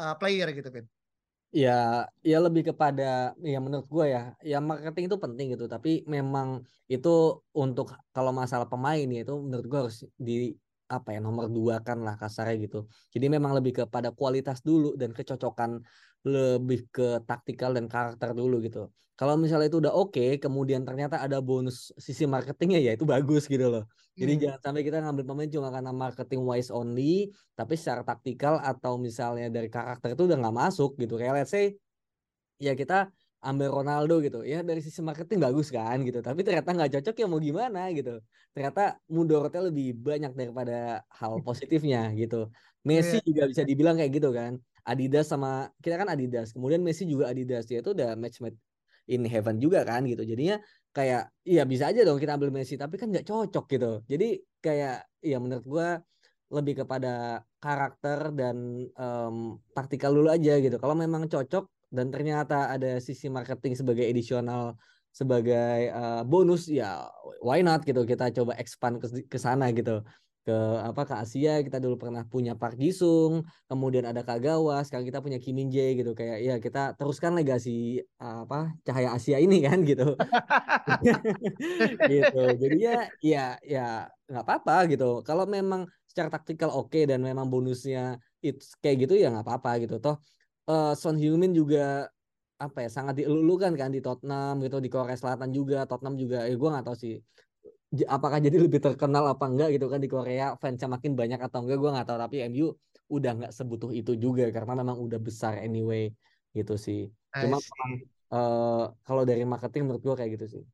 uh, 0.00 0.16
player 0.16 0.48
gitu, 0.56 0.72
Vin. 0.72 0.88
Ya, 1.54 1.70
ya 2.26 2.36
lebih 2.42 2.62
kepada 2.74 3.30
ya 3.38 3.58
menurut 3.62 3.86
gue 3.86 4.04
ya, 4.10 4.34
ya 4.42 4.58
marketing 4.58 5.04
itu 5.06 5.16
penting 5.22 5.46
gitu. 5.54 5.64
Tapi 5.70 6.02
memang 6.14 6.66
itu 6.90 7.08
untuk 7.54 7.94
kalau 8.10 8.34
masalah 8.34 8.66
pemain 8.66 9.06
ya 9.06 9.22
itu 9.22 9.34
menurut 9.38 9.66
gue 9.70 9.78
harus 9.86 9.98
di 10.18 10.50
apa 10.90 11.14
ya 11.14 11.18
nomor 11.22 11.46
dua 11.46 11.78
kan 11.86 12.02
lah 12.02 12.18
kasarnya 12.18 12.54
gitu. 12.66 12.90
Jadi 13.14 13.26
memang 13.30 13.54
lebih 13.54 13.72
kepada 13.86 14.10
kualitas 14.10 14.66
dulu 14.66 14.98
dan 14.98 15.14
kecocokan 15.14 15.78
lebih 16.24 16.88
ke 16.88 17.20
taktikal 17.28 17.76
dan 17.76 17.86
karakter 17.86 18.32
dulu 18.32 18.58
gitu. 18.64 18.88
Kalau 19.14 19.38
misalnya 19.38 19.70
itu 19.70 19.78
udah 19.78 19.94
oke, 19.94 20.10
okay, 20.10 20.42
kemudian 20.42 20.82
ternyata 20.82 21.22
ada 21.22 21.38
bonus 21.38 21.94
sisi 21.94 22.26
marketingnya 22.26 22.82
ya 22.82 22.92
itu 22.98 23.06
bagus 23.06 23.46
gitu 23.46 23.70
loh. 23.70 23.86
Jadi 24.18 24.32
hmm. 24.34 24.40
jangan 24.42 24.58
sampai 24.58 24.82
kita 24.82 24.98
ngambil 25.06 25.24
pemain 25.30 25.50
cuma 25.54 25.68
karena 25.70 25.92
marketing 25.94 26.42
wise 26.42 26.70
only, 26.74 27.30
tapi 27.54 27.78
secara 27.78 28.02
taktikal 28.02 28.58
atau 28.58 28.98
misalnya 28.98 29.46
dari 29.46 29.70
karakter 29.70 30.18
itu 30.18 30.26
udah 30.26 30.38
nggak 30.42 30.56
masuk 30.66 30.98
gitu. 30.98 31.14
Kayak 31.14 31.46
let's 31.46 31.54
say 31.54 31.78
ya 32.58 32.74
kita 32.74 33.14
ambil 33.44 33.68
Ronaldo 33.70 34.24
gitu 34.24 34.40
ya 34.40 34.64
dari 34.64 34.80
sisi 34.80 35.04
marketing 35.04 35.44
bagus 35.44 35.68
kan 35.68 36.00
gitu 36.00 36.24
tapi 36.24 36.40
ternyata 36.40 36.72
nggak 36.72 36.90
cocok 36.98 37.14
ya 37.20 37.26
mau 37.28 37.36
gimana 37.36 37.92
gitu 37.92 38.24
ternyata 38.56 38.96
mudorotnya 39.04 39.68
lebih 39.68 39.92
banyak 40.00 40.32
daripada 40.32 41.04
hal 41.12 41.44
positifnya 41.44 42.08
gitu 42.16 42.48
Messi 42.88 43.20
yeah. 43.20 43.24
juga 43.28 43.42
bisa 43.52 43.62
dibilang 43.68 44.00
kayak 44.00 44.12
gitu 44.16 44.32
kan 44.32 44.56
Adidas 44.84 45.32
sama 45.32 45.72
kita 45.80 45.96
kan 45.96 46.08
Adidas 46.12 46.52
kemudian 46.52 46.84
Messi 46.84 47.08
juga 47.08 47.32
Adidas 47.32 47.64
ya 47.72 47.80
itu 47.80 47.96
udah 47.96 48.14
match 48.14 48.44
match 48.44 48.60
in 49.08 49.24
heaven 49.28 49.60
juga 49.60 49.84
kan 49.84 50.04
gitu. 50.08 50.24
Jadinya 50.24 50.60
kayak 50.94 51.32
iya 51.44 51.62
bisa 51.68 51.90
aja 51.90 52.06
dong 52.06 52.16
kita 52.20 52.36
ambil 52.36 52.52
Messi 52.54 52.80
tapi 52.80 52.96
kan 52.96 53.12
nggak 53.12 53.26
cocok 53.26 53.64
gitu. 53.68 53.92
Jadi 54.08 54.40
kayak 54.64 55.04
ya 55.20 55.36
menurut 55.40 55.64
gua 55.66 55.88
lebih 56.52 56.84
kepada 56.84 57.42
karakter 57.58 58.30
dan 58.36 58.86
um, 58.94 59.58
taktikal 59.74 60.12
dulu 60.12 60.30
aja 60.30 60.60
gitu. 60.60 60.76
Kalau 60.76 60.94
memang 60.94 61.26
cocok 61.26 61.66
dan 61.92 62.12
ternyata 62.12 62.72
ada 62.72 63.00
sisi 63.00 63.28
marketing 63.28 63.74
sebagai 63.76 64.04
edisional 64.06 64.76
sebagai 65.14 65.94
uh, 65.94 66.26
bonus 66.26 66.66
ya 66.66 67.06
why 67.40 67.60
not 67.60 67.84
gitu. 67.84 68.04
Kita 68.04 68.30
coba 68.32 68.56
expand 68.60 69.00
ke 69.02 69.38
sana 69.40 69.68
gitu 69.72 70.00
ke 70.44 70.52
apa 70.84 71.08
ke 71.08 71.14
Asia 71.16 71.64
kita 71.64 71.80
dulu 71.80 71.96
pernah 71.96 72.20
punya 72.28 72.52
Park 72.52 72.76
Jisung 72.76 73.48
kemudian 73.64 74.04
ada 74.04 74.20
Kagawa 74.20 74.84
sekarang 74.84 75.08
kita 75.08 75.24
punya 75.24 75.40
Kim 75.40 75.56
Min 75.56 75.72
Jae 75.72 75.96
gitu 75.96 76.12
kayak 76.12 76.38
ya 76.44 76.54
kita 76.60 76.92
teruskan 77.00 77.32
legasi 77.32 78.04
uh, 78.20 78.44
apa 78.44 78.76
cahaya 78.84 79.16
Asia 79.16 79.40
ini 79.40 79.64
kan 79.64 79.80
gitu. 79.82 80.12
Gitu. 82.04 82.42
Jadi 82.60 82.76
ya 82.76 83.08
ya 83.24 83.44
ya 83.64 83.86
nggak 84.28 84.44
apa-apa 84.44 84.84
gitu. 84.92 85.24
Kalau 85.24 85.48
memang 85.48 85.88
secara 86.04 86.28
taktikal 86.28 86.68
oke 86.68 86.92
okay, 86.92 87.08
dan 87.08 87.24
memang 87.24 87.48
bonusnya 87.48 88.20
itu 88.44 88.60
kayak 88.84 89.08
gitu 89.08 89.14
ya 89.16 89.32
nggak 89.32 89.48
apa-apa 89.48 89.70
gitu. 89.80 89.96
Toh 89.96 90.20
uh, 90.68 90.92
Son 90.92 91.16
Heung-min 91.16 91.56
juga 91.56 92.12
apa 92.60 92.86
ya 92.86 92.90
sangat 92.92 93.24
dielulukan 93.24 93.72
kan 93.74 93.90
di 93.90 94.00
Tottenham 94.04 94.62
gitu 94.62 94.78
di 94.78 94.88
Korea 94.92 95.18
Selatan 95.18 95.50
juga 95.50 95.88
Tottenham 95.88 96.14
juga 96.14 96.46
ya 96.46 96.54
gue 96.54 96.68
nggak 96.70 96.86
tahu 96.86 96.96
sih 96.96 97.16
apakah 98.02 98.42
jadi 98.42 98.58
lebih 98.58 98.82
terkenal 98.82 99.30
apa 99.30 99.46
enggak 99.46 99.70
gitu 99.78 99.86
kan 99.86 100.02
di 100.02 100.10
Korea? 100.10 100.58
Fansnya 100.58 100.90
makin 100.90 101.14
banyak 101.14 101.38
atau 101.38 101.62
enggak? 101.62 101.78
Gue 101.78 101.90
nggak 101.94 102.06
tahu 102.10 102.18
tapi 102.18 102.36
MU 102.50 102.74
udah 103.14 103.32
nggak 103.38 103.52
sebutuh 103.54 103.94
itu 103.94 104.18
juga 104.18 104.50
karena 104.50 104.82
memang 104.82 104.98
udah 104.98 105.20
besar 105.22 105.62
anyway 105.62 106.10
gitu 106.50 106.74
sih. 106.74 107.06
Cuma 107.30 107.62
uh, 108.32 108.90
kalau 109.06 109.22
dari 109.22 109.46
marketing 109.46 109.86
menurut 109.86 110.02
gue 110.02 110.14
kayak 110.18 110.30
gitu 110.40 110.46
sih. 110.58 110.64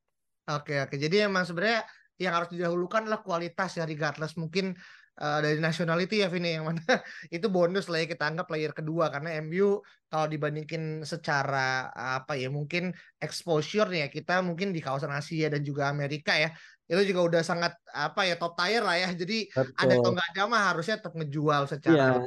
Oke 0.48 0.80
oke. 0.80 0.96
Jadi 0.96 1.26
emang 1.26 1.44
sebenarnya 1.44 1.84
yang 2.20 2.36
harus 2.36 2.52
didahulukan 2.52 3.08
adalah 3.08 3.24
kualitas 3.24 3.80
ya 3.80 3.84
regardless. 3.88 4.36
Mungkin 4.36 4.76
uh, 5.20 5.38
dari 5.40 5.56
nationality 5.56 6.20
ya 6.20 6.28
Vini 6.28 6.56
yang 6.56 6.68
mana 6.68 6.82
itu 7.36 7.46
bonus 7.48 7.88
lah 7.88 8.04
ya 8.04 8.06
kita 8.10 8.24
anggap 8.28 8.46
player 8.50 8.72
kedua. 8.76 9.08
Karena 9.08 9.40
MU 9.40 9.80
kalau 10.10 10.26
dibandingin 10.26 11.06
secara 11.06 11.88
apa 11.94 12.36
ya 12.36 12.52
mungkin 12.52 12.92
exposure 13.22 13.88
nih 13.88 14.06
ya 14.06 14.08
kita 14.10 14.44
mungkin 14.44 14.74
di 14.74 14.80
kawasan 14.84 15.12
Asia 15.14 15.48
dan 15.48 15.62
juga 15.64 15.88
Amerika 15.88 16.36
ya 16.36 16.52
itu 16.90 17.14
juga 17.14 17.20
udah 17.23 17.42
sangat 17.47 17.73
apa 17.94 18.26
ya 18.26 18.35
top 18.35 18.59
tier 18.59 18.82
lah 18.82 18.99
ya 18.99 19.14
jadi 19.14 19.47
Betul. 19.47 19.78
ada 19.78 19.94
atau 19.94 20.11
nggak 20.11 20.28
ada 20.35 20.42
mah 20.50 20.62
harusnya 20.75 20.99
tetap 20.99 21.14
ngejual 21.14 21.62
secara 21.70 22.26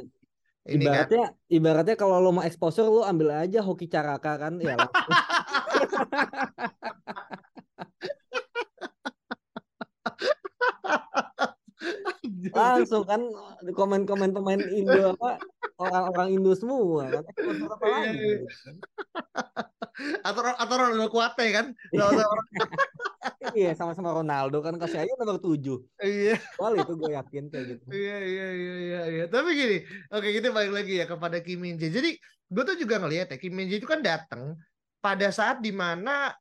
ini 0.72 0.88
ibaratnya 0.88 1.24
kan. 1.28 1.52
ibaratnya 1.52 1.96
kalau 2.00 2.16
lo 2.16 2.32
mau 2.32 2.44
exposure 2.48 2.88
lo 2.88 3.04
ambil 3.04 3.44
aja 3.44 3.60
hoki 3.60 3.92
caraka 3.92 4.40
kan 4.40 4.56
ya 4.56 4.80
langsung 12.56 13.04
kan 13.10 13.20
komen-komen 13.76 14.32
pemain 14.32 14.64
Indo 14.72 15.12
apa 15.12 15.36
orang-orang 15.76 16.40
Indo 16.40 16.56
semua 16.56 17.20
kan 17.20 17.24
apa 17.68 17.84
lagi 17.84 18.16
iya, 18.16 18.32
iya. 18.40 18.72
atau 20.24 20.40
atau 20.40 20.74
Ronaldo 20.80 21.12
Kuate 21.12 21.52
kan 21.52 21.76
iya 23.54 23.70
sama-sama 23.72 24.10
Ronaldo 24.10 24.60
kan 24.60 24.74
kasih 24.76 25.06
aja 25.06 25.12
nomor 25.16 25.38
tujuh. 25.38 25.80
Iya. 26.02 26.36
Soal 26.58 26.78
itu 26.82 26.92
gue 26.98 27.10
yakin 27.14 27.44
kayak 27.48 27.64
gitu. 27.74 27.84
Iya 27.90 28.16
iya 28.20 28.46
iya 28.52 28.74
iya 28.76 29.02
iya. 29.08 29.24
Tapi 29.30 29.48
gini 29.54 29.78
oke 30.10 30.28
kita 30.28 30.50
balik 30.50 30.72
lagi 30.74 30.92
ya 31.00 31.06
kepada 31.06 31.38
Kim 31.40 31.62
Min 31.62 31.78
Jae. 31.78 31.90
Jadi 31.90 32.10
gue 32.50 32.62
tuh 32.66 32.76
juga 32.76 33.00
ngelihat 33.00 33.32
ya 33.32 33.38
Kim 33.38 33.54
Min 33.54 33.70
Jae 33.70 33.78
itu 33.78 33.88
kan 33.88 34.02
datang 34.02 34.58
pada 34.98 35.28
saat 35.30 35.62
di 35.62 35.70
mana 35.70 36.34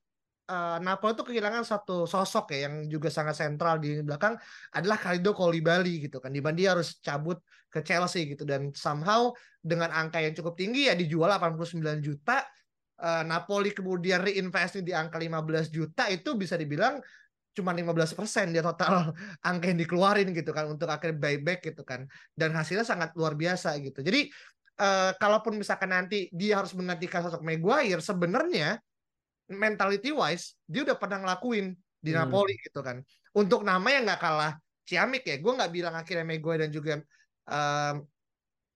uh, 0.49 0.77
Napoli 0.81 1.13
itu 1.15 1.23
kehilangan 1.23 1.63
satu 1.63 2.09
sosok 2.09 2.51
ya 2.57 2.69
yang 2.69 2.89
juga 2.89 3.07
sangat 3.13 3.37
sentral 3.37 3.77
di 3.77 4.01
belakang 4.01 4.35
adalah 4.73 4.97
Kalido 4.97 5.31
Koulibaly 5.31 6.09
gitu 6.09 6.17
kan. 6.19 6.33
Di 6.33 6.41
mana 6.41 6.57
dia 6.57 6.75
harus 6.75 6.97
cabut 6.99 7.39
ke 7.69 7.79
Chelsea 7.85 8.33
gitu. 8.33 8.43
Dan 8.43 8.73
somehow 8.73 9.31
dengan 9.61 9.93
angka 9.93 10.19
yang 10.19 10.33
cukup 10.35 10.57
tinggi 10.59 10.89
ya 10.89 10.97
dijual 10.97 11.31
89 11.31 11.79
juta 12.03 12.43
uh, 13.01 13.23
Napoli 13.25 13.73
kemudian 13.73 14.21
reinvest 14.21 14.83
di 14.83 14.93
angka 14.93 15.17
15 15.17 15.73
juta 15.73 16.09
itu 16.11 16.35
bisa 16.37 16.59
dibilang 16.59 17.01
cuma 17.53 17.69
15% 17.69 18.17
dia 18.49 18.65
total 18.65 19.13
angka 19.49 19.69
yang 19.69 19.79
dikeluarin 19.79 20.33
gitu 20.33 20.49
kan 20.51 20.65
untuk 20.69 20.89
akhirnya 20.89 21.17
buyback 21.17 21.61
gitu 21.65 21.85
kan. 21.85 22.05
Dan 22.33 22.53
hasilnya 22.53 22.85
sangat 22.85 23.13
luar 23.13 23.37
biasa 23.37 23.77
gitu. 23.81 24.01
Jadi 24.01 24.29
uh, 24.81 25.13
kalaupun 25.17 25.57
misalkan 25.57 25.93
nanti 25.93 26.29
dia 26.33 26.61
harus 26.61 26.73
menggantikan 26.73 27.21
sosok 27.25 27.45
Maguire 27.45 28.01
sebenarnya 28.01 28.81
mentality 29.53 30.09
wise 30.09 30.57
dia 30.65 30.81
udah 30.81 30.97
pernah 30.97 31.21
ngelakuin 31.21 31.77
di 32.01 32.11
hmm. 32.11 32.19
Napoli 32.25 32.57
gitu 32.57 32.81
kan. 32.81 33.01
Untuk 33.33 33.61
nama 33.65 33.85
yang 33.89 34.05
nggak 34.05 34.21
kalah 34.21 34.53
ciamik 34.83 35.23
ya 35.23 35.39
gue 35.39 35.51
nggak 35.51 35.71
bilang 35.71 35.95
akhirnya 35.95 36.25
Maguire 36.27 36.67
dan 36.67 36.71
juga 36.71 36.93
um, 37.47 38.03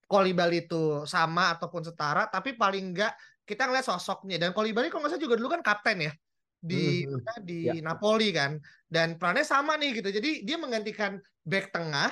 Kolibali 0.08 0.64
itu 0.64 1.04
sama 1.04 1.52
ataupun 1.60 1.84
setara 1.84 2.32
tapi 2.32 2.56
paling 2.56 2.96
nggak 2.96 3.14
kita 3.48 3.64
ngeliat 3.66 3.88
sosoknya 3.88 4.38
dan 4.38 4.52
Kolibali 4.52 4.92
kalau 4.92 5.08
nggak 5.08 5.16
salah 5.16 5.24
juga 5.24 5.36
dulu 5.40 5.50
kan 5.56 5.64
kapten 5.64 5.98
ya 6.04 6.14
di 6.58 7.08
hmm. 7.08 7.24
hmm. 7.24 7.42
di 7.48 7.60
ya. 7.72 7.80
Napoli 7.80 8.36
kan 8.36 8.60
dan 8.92 9.16
perannya 9.16 9.48
sama 9.48 9.80
nih 9.80 10.04
gitu 10.04 10.12
jadi 10.12 10.44
dia 10.44 10.58
menggantikan 10.60 11.24
back 11.48 11.72
tengah 11.72 12.12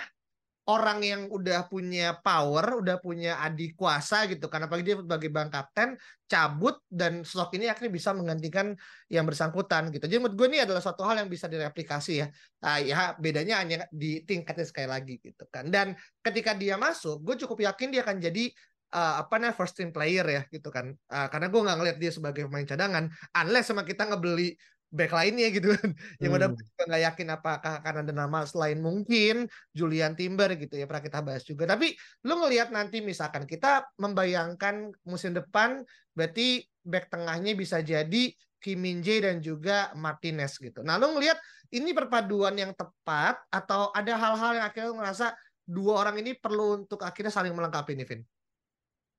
orang 0.66 1.00
yang 1.06 1.22
udah 1.30 1.70
punya 1.70 2.18
power, 2.26 2.82
udah 2.82 2.98
punya 2.98 3.38
adik 3.46 3.78
kuasa 3.78 4.26
gitu 4.26 4.50
kan 4.50 4.66
apalagi 4.66 4.94
dia 4.94 4.98
sebagai 4.98 5.30
bang 5.30 5.50
kapten 5.54 5.94
cabut 6.26 6.82
dan 6.90 7.22
sosok 7.22 7.62
ini 7.62 7.70
akhirnya 7.70 7.94
bisa 7.94 8.10
menggantikan 8.18 8.74
yang 9.06 9.30
bersangkutan 9.30 9.94
gitu. 9.94 10.10
Jadi 10.10 10.18
menurut 10.18 10.34
gue 10.34 10.48
ini 10.50 10.60
adalah 10.66 10.82
suatu 10.82 11.06
hal 11.06 11.22
yang 11.22 11.30
bisa 11.30 11.46
direplikasi 11.46 12.14
ya. 12.18 12.28
Nah, 12.66 12.82
ya 12.82 13.14
bedanya 13.22 13.62
hanya 13.62 13.86
di 13.94 14.26
tingkatnya 14.26 14.66
sekali 14.66 14.90
lagi 14.90 15.22
gitu 15.22 15.46
kan. 15.54 15.70
Dan 15.70 15.94
ketika 16.26 16.58
dia 16.58 16.82
masuk, 16.82 17.22
gue 17.22 17.46
cukup 17.46 17.70
yakin 17.70 17.94
dia 17.94 18.02
akan 18.02 18.18
jadi 18.18 18.50
uh, 18.94 19.26
apa 19.26 19.42
namanya 19.42 19.56
first 19.58 19.74
team 19.80 19.90
player 19.90 20.26
ya 20.26 20.42
gitu 20.52 20.70
kan. 20.70 20.94
Uh, 21.10 21.28
karena 21.32 21.48
gue 21.50 21.62
nggak 21.62 21.78
ngeliat 21.82 21.98
dia 21.98 22.12
sebagai 22.14 22.46
pemain 22.46 22.68
cadangan 22.68 23.10
unless 23.34 23.72
sama 23.72 23.88
kita 23.88 24.06
ngebeli 24.06 24.54
back 24.96 25.12
lainnya 25.12 25.52
gitu 25.52 25.76
kan 25.76 25.92
yang 26.24 26.32
hmm. 26.32 26.40
udah 26.40 26.50
juga 26.56 26.84
nggak 26.88 27.04
yakin 27.12 27.28
apakah 27.36 27.74
akan 27.84 27.96
ada 28.08 28.14
nama 28.16 28.48
selain 28.48 28.80
mungkin 28.80 29.52
Julian 29.76 30.16
Timber 30.16 30.56
gitu 30.56 30.80
ya 30.80 30.88
pernah 30.88 31.04
kita 31.04 31.20
bahas 31.20 31.44
juga 31.44 31.68
tapi 31.68 31.92
lu 32.24 32.40
ngelihat 32.40 32.72
nanti 32.72 33.04
misalkan 33.04 33.44
kita 33.44 33.90
membayangkan 34.00 34.96
musim 35.04 35.36
depan 35.36 35.84
berarti 36.16 36.64
back 36.88 37.12
tengahnya 37.12 37.58
bisa 37.60 37.84
jadi 37.84 38.32
Kim 38.64 38.82
Min 38.82 39.04
Jae 39.04 39.22
dan 39.22 39.44
juga 39.44 39.92
Martinez 40.00 40.56
gitu 40.58 40.80
nah 40.86 40.96
lu 40.96 41.12
ngelihat 41.20 41.38
ini 41.76 41.92
perpaduan 41.92 42.56
yang 42.56 42.72
tepat 42.72 43.42
atau 43.52 43.92
ada 43.92 44.16
hal-hal 44.16 44.52
yang 44.62 44.66
akhirnya 44.66 44.88
lu 44.94 44.98
ngerasa 45.04 45.36
dua 45.66 46.08
orang 46.08 46.22
ini 46.22 46.38
perlu 46.38 46.86
untuk 46.86 47.02
akhirnya 47.02 47.34
saling 47.34 47.52
melengkapi 47.52 47.98
nih 47.98 48.08
Vin 48.08 48.22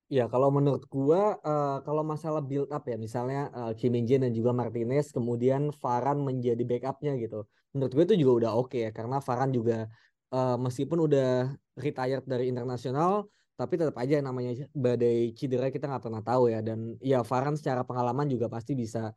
Ya, 0.07 0.31
kalau 0.31 0.55
menurut 0.55 0.87
gua 0.87 1.35
uh, 1.43 1.83
kalau 1.83 2.07
masalah 2.07 2.39
build 2.39 2.71
up 2.71 2.87
ya, 2.87 2.95
misalnya 2.95 3.51
uh, 3.51 3.73
Kim 3.75 3.91
Min 3.91 4.07
Jae 4.07 4.23
dan 4.23 4.31
juga 4.31 4.55
Martinez, 4.55 5.11
kemudian 5.11 5.75
Varan 5.83 6.23
menjadi 6.23 6.63
backupnya 6.63 7.19
gitu. 7.19 7.43
Menurut 7.75 7.91
gue 7.91 8.05
itu 8.07 8.15
juga 8.23 8.33
udah 8.47 8.51
oke 8.55 8.71
okay 8.71 8.81
ya, 8.87 8.91
karena 8.95 9.19
Varan 9.19 9.51
juga 9.51 9.91
uh, 10.31 10.55
meskipun 10.63 11.11
udah 11.11 11.51
retired 11.75 12.23
dari 12.23 12.47
internasional, 12.47 13.27
tapi 13.59 13.83
tetap 13.83 13.99
aja 13.99 14.23
namanya 14.23 14.71
badai 14.79 15.35
cedera 15.35 15.75
kita 15.75 15.91
nggak 15.91 16.05
pernah 16.07 16.23
tahu 16.23 16.55
ya. 16.55 16.63
Dan 16.63 16.95
ya 17.03 17.27
Varan 17.27 17.59
secara 17.59 17.83
pengalaman 17.83 18.31
juga 18.31 18.47
pasti 18.47 18.79
bisa 18.79 19.11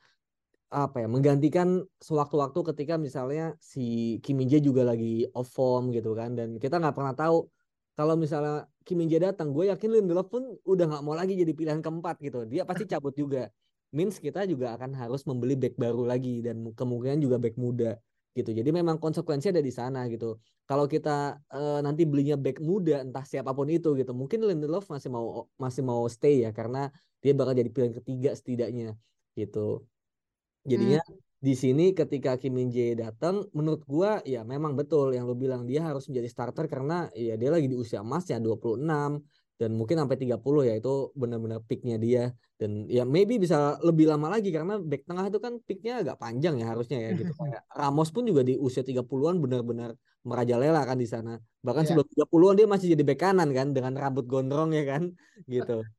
apa 0.73 1.01
ya 1.01 1.07
menggantikan 1.09 1.85
sewaktu-waktu 2.01 2.73
ketika 2.73 2.97
misalnya 2.97 3.53
si 3.61 4.17
Kim 4.25 4.41
Min 4.41 4.49
Jae 4.49 4.57
juga 4.57 4.81
lagi 4.89 5.21
off 5.37 5.53
form 5.53 5.93
gitu 5.93 6.17
kan, 6.17 6.33
dan 6.33 6.57
kita 6.57 6.81
nggak 6.81 6.97
pernah 6.97 7.13
tahu 7.13 7.45
kalau 7.99 8.15
misalnya 8.15 8.63
Kim 8.87 8.95
Min 8.95 9.11
Jae 9.11 9.19
datang, 9.19 9.51
gue 9.51 9.67
yakin 9.67 9.91
Lindelof 9.91 10.31
pun 10.31 10.55
udah 10.63 10.85
nggak 10.87 11.03
mau 11.03 11.11
lagi 11.19 11.35
jadi 11.35 11.51
pilihan 11.51 11.83
keempat 11.83 12.15
gitu. 12.23 12.47
Dia 12.47 12.63
pasti 12.63 12.87
cabut 12.91 13.11
juga. 13.11 13.51
Means 13.91 14.23
kita 14.23 14.47
juga 14.47 14.71
akan 14.79 14.95
harus 14.95 15.27
membeli 15.27 15.59
back 15.59 15.75
baru 15.75 16.07
lagi 16.07 16.39
dan 16.39 16.71
kemungkinan 16.79 17.19
juga 17.19 17.35
back 17.43 17.59
muda 17.59 17.99
gitu. 18.39 18.55
Jadi 18.55 18.69
memang 18.71 18.95
konsekuensi 19.03 19.51
ada 19.51 19.59
di 19.59 19.73
sana 19.75 20.07
gitu. 20.07 20.39
Kalau 20.63 20.87
kita 20.87 21.43
uh, 21.51 21.83
nanti 21.83 22.07
belinya 22.07 22.39
back 22.39 22.63
muda 22.63 23.03
entah 23.03 23.25
siapa 23.27 23.51
pun 23.51 23.67
itu 23.67 23.91
gitu, 23.99 24.15
mungkin 24.15 24.47
Lindelof 24.47 24.87
masih 24.87 25.11
mau 25.11 25.51
masih 25.59 25.83
mau 25.83 26.07
stay 26.07 26.47
ya 26.47 26.55
karena 26.55 26.87
dia 27.19 27.35
bakal 27.35 27.51
jadi 27.51 27.67
pilihan 27.67 27.93
ketiga 27.99 28.31
setidaknya 28.31 28.95
gitu. 29.35 29.83
Jadinya 30.63 31.03
hmm 31.03 31.28
di 31.39 31.55
sini 31.55 31.95
ketika 31.95 32.35
Kim 32.35 32.59
Min 32.59 32.67
Jae 32.67 32.99
datang 32.99 33.47
menurut 33.55 33.87
gua 33.87 34.19
ya 34.27 34.43
memang 34.43 34.75
betul 34.75 35.15
yang 35.15 35.23
lu 35.23 35.39
bilang 35.39 35.63
dia 35.63 35.87
harus 35.87 36.11
menjadi 36.11 36.27
starter 36.27 36.67
karena 36.67 37.07
ya 37.15 37.39
dia 37.39 37.47
lagi 37.47 37.71
di 37.71 37.79
usia 37.79 38.03
emasnya 38.03 38.43
26 38.43 38.83
dan 39.59 39.75
mungkin 39.75 39.99
sampai 39.99 40.15
30 40.15 40.39
ya 40.71 40.73
itu 40.79 41.11
benar-benar 41.19 41.59
picknya 41.67 41.99
dia. 41.99 42.31
Dan 42.55 42.87
ya 42.87 43.03
maybe 43.03 43.35
bisa 43.35 43.75
lebih 43.83 44.07
lama 44.07 44.31
lagi 44.31 44.55
karena 44.55 44.79
back 44.79 45.03
tengah 45.03 45.27
itu 45.27 45.39
kan 45.43 45.59
picknya 45.67 45.99
agak 45.99 46.15
panjang 46.15 46.63
ya 46.63 46.71
harusnya 46.71 46.97
ya 47.03 47.11
gitu. 47.11 47.31
Kayak 47.39 47.67
Ramos 47.75 48.09
pun 48.15 48.23
juga 48.23 48.47
di 48.47 48.55
usia 48.55 48.87
30-an 48.87 49.35
benar-benar 49.43 49.99
merajalela 50.23 50.87
kan 50.87 50.95
di 50.95 51.07
sana. 51.11 51.35
Bahkan 51.59 51.83
yeah. 51.83 51.89
sebelum 51.91 52.07
30-an 52.07 52.55
dia 52.55 52.67
masih 52.71 52.87
jadi 52.95 53.03
back 53.03 53.19
kanan 53.19 53.51
kan 53.51 53.75
dengan 53.75 53.99
rambut 53.99 54.31
gondrong 54.31 54.71
ya 54.71 54.87
kan 54.87 55.11
gitu. 55.45 55.83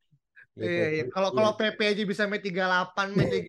Iya, 0.61 0.93
iya. 0.93 1.05
Kalau 1.09 1.33
kalau 1.33 1.57
PP 1.57 1.79
aja 1.79 2.03
bisa 2.05 2.29
main 2.29 2.43
38 2.43 3.17
main 3.17 3.49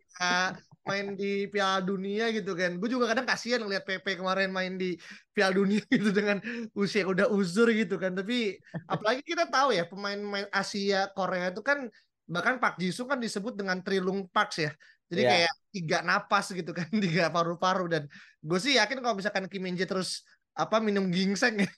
main 0.81 1.13
di 1.13 1.45
Piala 1.47 1.79
Dunia 1.85 2.33
gitu 2.33 2.57
kan. 2.57 2.81
Gue 2.81 2.89
juga 2.89 3.05
kadang 3.13 3.25
kasihan 3.29 3.61
ngeliat 3.61 3.85
Pepe 3.85 4.17
kemarin 4.17 4.50
main 4.50 4.75
di 4.81 4.97
Piala 5.29 5.53
Dunia 5.53 5.81
gitu 5.85 6.09
dengan 6.09 6.41
usia 6.73 7.05
udah 7.05 7.29
uzur 7.29 7.69
gitu 7.69 8.01
kan. 8.01 8.17
Tapi 8.17 8.57
apalagi 8.89 9.21
kita 9.21 9.45
tahu 9.50 9.77
ya 9.77 9.85
pemain-pemain 9.85 10.50
Asia 10.50 11.09
Korea 11.13 11.53
itu 11.53 11.61
kan 11.61 11.85
bahkan 12.25 12.57
Pak 12.57 12.79
Jisoo 12.81 13.05
kan 13.05 13.21
disebut 13.21 13.53
dengan 13.53 13.77
Trilung 13.85 14.25
Parks 14.31 14.57
ya. 14.61 14.71
Jadi 15.11 15.21
Iya. 15.27 15.31
kayak 15.35 15.53
tiga 15.75 15.97
napas 16.07 16.45
gitu 16.55 16.71
kan, 16.71 16.88
tiga 17.03 17.27
paru-paru 17.27 17.91
dan 17.91 18.03
gue 18.39 18.59
sih 18.63 18.79
yakin 18.79 19.03
kalau 19.03 19.15
misalkan 19.19 19.45
Kim 19.51 19.67
Min 19.67 19.75
Jae 19.75 19.83
terus 19.83 20.23
apa 20.55 20.79
minum 20.79 21.11
ginseng 21.11 21.61
ya. 21.61 21.69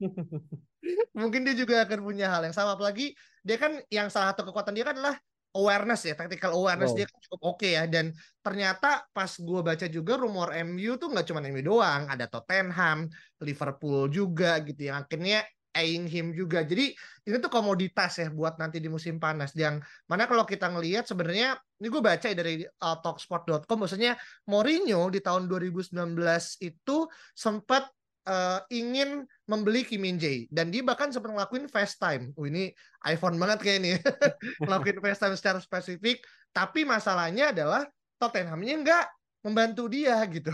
Mungkin 1.18 1.42
dia 1.48 1.54
juga 1.56 1.82
akan 1.82 2.00
punya 2.04 2.28
hal 2.30 2.44
yang 2.46 2.54
sama 2.54 2.76
apalagi 2.76 3.16
dia 3.42 3.56
kan 3.58 3.80
yang 3.88 4.06
salah 4.12 4.32
satu 4.32 4.48
kekuatan 4.48 4.76
dia 4.76 4.84
kan 4.86 4.94
adalah 4.96 5.16
awareness 5.54 6.02
ya, 6.04 6.14
tactical 6.18 6.52
awareness 6.58 6.90
Wow. 6.92 6.98
dia 6.98 7.06
kan 7.06 7.18
cukup 7.24 7.40
oke 7.54 7.68
ya 7.70 7.84
dan 7.86 8.10
ternyata 8.42 9.06
pas 9.14 9.30
gue 9.30 9.60
baca 9.62 9.86
juga 9.86 10.12
rumor 10.18 10.50
MU 10.66 10.98
tuh 10.98 11.08
nggak 11.14 11.26
cuma 11.30 11.40
MU 11.46 11.62
doang, 11.62 12.10
ada 12.10 12.26
Tottenham, 12.26 13.06
Liverpool 13.40 14.10
juga 14.10 14.58
gitu 14.66 14.90
yang 14.90 15.06
akhirnya 15.06 15.46
eyeing 15.74 16.06
him 16.06 16.30
juga. 16.30 16.62
Jadi 16.62 16.94
ini 17.26 17.36
tuh 17.42 17.50
komoditas 17.50 18.22
ya 18.22 18.30
buat 18.30 18.54
nanti 18.62 18.78
di 18.78 18.86
musim 18.86 19.18
panas 19.18 19.50
yang 19.58 19.82
mana 20.06 20.30
kalau 20.30 20.46
kita 20.46 20.70
ngelihat 20.70 21.02
sebenarnya 21.02 21.58
ini 21.82 21.86
gue 21.90 21.98
baca 21.98 22.26
ya 22.30 22.36
dari 22.38 22.62
uh, 22.62 22.96
talksport.com 23.02 23.78
maksudnya 23.82 24.14
Mourinho 24.46 25.10
di 25.10 25.18
tahun 25.18 25.50
2019 25.50 26.14
itu 26.62 26.96
sempat 27.34 27.90
uh, 28.28 28.60
ingin 28.72 29.24
membeli 29.48 29.84
Kim 29.84 30.04
Min 30.04 30.16
Jae 30.16 30.48
dan 30.48 30.72
dia 30.72 30.80
bahkan 30.80 31.12
sempat 31.12 31.32
ngelakuin 31.32 31.68
FaceTime. 31.68 32.32
Oh 32.36 32.48
ini 32.48 32.72
iPhone 33.04 33.36
banget 33.36 33.58
kayak 33.60 33.78
ini. 33.84 33.92
ngelakuin 34.64 34.98
FaceTime 35.00 35.36
secara 35.36 35.58
spesifik, 35.60 36.24
tapi 36.52 36.84
masalahnya 36.84 37.52
adalah 37.52 37.84
Tottenhamnya 38.16 38.74
nggak 38.80 39.06
membantu 39.44 39.92
dia 39.92 40.24
gitu. 40.32 40.50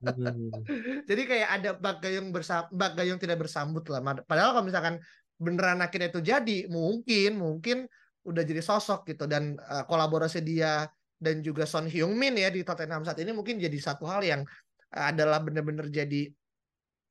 Hmm. 0.00 0.48
Jadi 1.08 1.22
kayak 1.28 1.48
ada 1.60 1.70
bak 1.76 2.00
gayung 2.00 2.32
bersam 2.32 2.64
bak 2.72 2.96
gayung 2.96 3.20
tidak 3.20 3.44
bersambut 3.44 3.84
lah. 3.92 4.00
Padahal 4.24 4.56
kalau 4.56 4.64
misalkan 4.64 4.96
beneran 5.40 5.80
akhirnya 5.80 6.12
itu 6.12 6.20
jadi, 6.20 6.68
mungkin 6.68 7.40
mungkin 7.40 7.88
udah 8.28 8.44
jadi 8.44 8.60
sosok 8.60 9.08
gitu 9.08 9.24
dan 9.24 9.56
uh, 9.56 9.88
kolaborasi 9.88 10.44
dia 10.44 10.84
dan 11.16 11.40
juga 11.40 11.64
Son 11.64 11.88
Heung 11.88 12.12
Min 12.12 12.36
ya 12.36 12.52
di 12.52 12.60
Tottenham 12.60 13.04
saat 13.04 13.16
ini 13.24 13.32
mungkin 13.32 13.56
jadi 13.56 13.76
satu 13.80 14.04
hal 14.04 14.20
yang 14.20 14.44
uh, 14.92 15.06
adalah 15.08 15.40
bener-bener 15.40 15.88
jadi 15.88 16.28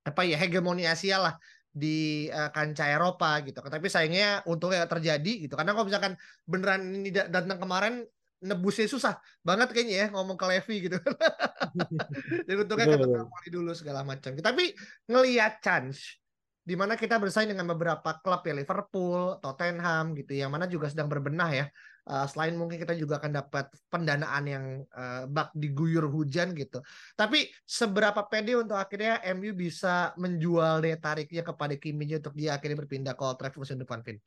apa 0.09 0.21
ya 0.25 0.35
hegemoni 0.41 0.89
Asia 0.89 1.21
lah 1.21 1.33
di 1.69 2.27
uh, 2.33 2.49
kancah 2.49 2.89
Eropa 2.89 3.39
gitu. 3.45 3.61
Tapi 3.61 3.87
sayangnya 3.87 4.41
untungnya 4.49 4.89
terjadi 4.89 5.47
gitu. 5.47 5.53
Karena 5.53 5.77
kalau 5.77 5.85
misalkan 5.87 6.13
beneran 6.49 6.81
ini 6.89 7.13
da- 7.13 7.29
datang 7.29 7.61
kemarin 7.61 8.03
nebusnya 8.39 8.87
susah 8.87 9.19
banget 9.43 9.75
kayaknya 9.75 9.95
ya 9.95 10.07
ngomong 10.15 10.39
ke 10.39 10.45
Levi 10.47 10.75
gitu. 10.87 10.97
Jadi 12.47 12.57
untungnya 12.57 12.87
betul. 12.95 13.19
Napoli 13.19 13.49
dulu 13.51 13.71
segala 13.75 14.01
macam. 14.01 14.31
Tapi 14.33 14.73
ngelihat 15.11 15.59
chance 15.59 16.19
di 16.63 16.77
mana 16.77 16.93
kita 16.93 17.17
bersaing 17.17 17.49
dengan 17.49 17.65
beberapa 17.65 18.21
klub 18.21 18.45
ya 18.45 18.53
Liverpool, 18.53 19.41
Tottenham 19.41 20.13
gitu 20.13 20.37
yang 20.37 20.53
mana 20.53 20.69
juga 20.69 20.87
sedang 20.87 21.09
berbenah 21.11 21.49
ya. 21.51 21.65
Uh, 22.09 22.25
selain 22.25 22.57
mungkin 22.57 22.81
kita 22.81 22.97
juga 22.97 23.21
akan 23.21 23.37
dapat 23.37 23.69
pendanaan 23.85 24.43
yang 24.49 24.65
uh, 24.97 25.29
bak 25.29 25.53
diguyur 25.53 26.09
hujan 26.09 26.57
gitu. 26.57 26.81
Tapi 27.13 27.45
seberapa 27.69 28.25
pede 28.25 28.57
untuk 28.57 28.81
akhirnya 28.81 29.21
MU 29.37 29.53
bisa 29.53 30.17
menjual 30.17 30.81
daya 30.81 30.97
tariknya 30.97 31.45
kepada 31.45 31.77
Kim 31.77 32.01
Min 32.01 32.09
Jae 32.09 32.17
untuk 32.17 32.33
dia 32.33 32.57
akhirnya 32.57 32.81
berpindah 32.81 33.13
ke 33.13 33.21
Old 33.21 33.37
Trafford 33.37 33.61
musim 33.61 33.77
depan, 33.77 34.01
Vin? 34.01 34.17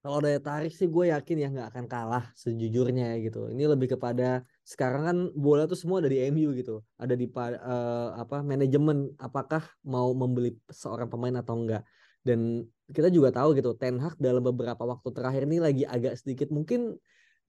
Kalau 0.00 0.16
daya 0.24 0.40
tarik 0.40 0.72
sih 0.72 0.88
gue 0.88 1.12
yakin 1.12 1.36
ya 1.36 1.48
nggak 1.52 1.68
akan 1.76 1.84
kalah 1.84 2.24
sejujurnya 2.32 3.12
ya 3.12 3.16
gitu. 3.28 3.52
Ini 3.52 3.68
lebih 3.68 3.98
kepada 3.98 4.40
sekarang 4.64 5.02
kan 5.04 5.16
bola 5.36 5.68
tuh 5.68 5.76
semua 5.76 6.00
ada 6.00 6.08
di 6.08 6.24
MU 6.32 6.56
gitu. 6.56 6.80
Ada 6.96 7.12
di 7.20 7.28
eh, 7.28 8.08
apa 8.16 8.40
manajemen 8.40 9.12
apakah 9.20 9.60
mau 9.84 10.08
membeli 10.16 10.56
seorang 10.72 11.12
pemain 11.12 11.36
atau 11.44 11.52
enggak. 11.52 11.84
Dan 12.20 12.68
kita 12.90 13.08
juga 13.08 13.30
tahu 13.32 13.56
gitu 13.56 13.72
Ten 13.78 13.96
Hag 14.02 14.18
dalam 14.20 14.44
beberapa 14.44 14.82
waktu 14.82 15.08
terakhir 15.14 15.46
ini 15.46 15.58
lagi 15.62 15.82
agak 15.86 16.20
sedikit 16.20 16.52
mungkin 16.52 16.98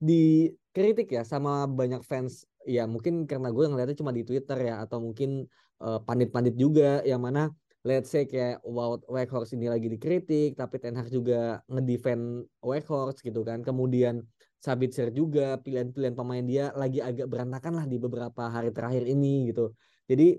dikritik 0.02 1.12
ya 1.12 1.22
sama 1.22 1.66
banyak 1.68 2.02
fans. 2.06 2.46
Ya 2.62 2.86
mungkin 2.86 3.26
karena 3.26 3.50
gue 3.50 3.64
ngeliatnya 3.66 3.98
cuma 3.98 4.14
di 4.14 4.22
Twitter 4.22 4.58
ya 4.58 4.82
atau 4.86 5.02
mungkin 5.02 5.44
eh, 5.82 6.00
pandit-pandit 6.06 6.54
juga 6.54 7.02
yang 7.02 7.20
mana 7.22 7.50
let's 7.82 8.14
say 8.14 8.22
kayak 8.22 8.62
Wout 8.62 9.02
Weghorst 9.10 9.58
ini 9.58 9.66
lagi 9.66 9.90
dikritik 9.90 10.54
tapi 10.54 10.78
Ten 10.78 10.94
Hag 10.94 11.10
juga 11.10 11.60
ngedefend 11.66 12.46
Weghorst 12.62 13.26
gitu 13.26 13.42
kan 13.42 13.66
kemudian 13.66 14.22
Sabitzer 14.62 15.10
juga 15.10 15.58
pilihan-pilihan 15.58 16.14
pemain 16.14 16.46
dia 16.46 16.70
lagi 16.78 17.02
agak 17.02 17.26
berantakan 17.26 17.82
lah 17.82 17.86
di 17.90 17.98
beberapa 17.98 18.46
hari 18.46 18.70
terakhir 18.70 19.02
ini 19.10 19.50
gitu 19.50 19.74
jadi 20.06 20.38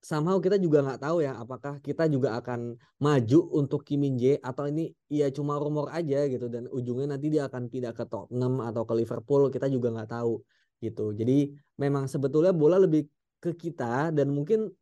somehow 0.00 0.40
kita 0.40 0.56
juga 0.56 0.80
nggak 0.80 1.00
tahu 1.00 1.20
ya 1.20 1.36
apakah 1.36 1.76
kita 1.84 2.08
juga 2.08 2.40
akan 2.40 2.76
maju 3.00 3.40
untuk 3.52 3.84
Kim 3.84 4.02
Min 4.02 4.16
Jae 4.16 4.40
atau 4.40 4.66
ini 4.66 4.88
ya 5.12 5.28
cuma 5.28 5.60
rumor 5.60 5.92
aja 5.92 6.24
gitu 6.26 6.48
dan 6.48 6.66
ujungnya 6.72 7.16
nanti 7.16 7.28
dia 7.28 7.46
akan 7.46 7.68
pindah 7.68 7.92
ke 7.92 8.08
Tottenham 8.08 8.64
atau 8.64 8.82
ke 8.88 8.96
Liverpool 8.96 9.52
kita 9.52 9.68
juga 9.68 9.92
nggak 9.92 10.10
tahu 10.10 10.40
gitu 10.80 11.12
jadi 11.12 11.52
memang 11.76 12.08
sebetulnya 12.08 12.56
bola 12.56 12.80
lebih 12.80 13.04
ke 13.40 13.52
kita 13.52 14.08
dan 14.12 14.32
mungkin 14.32 14.72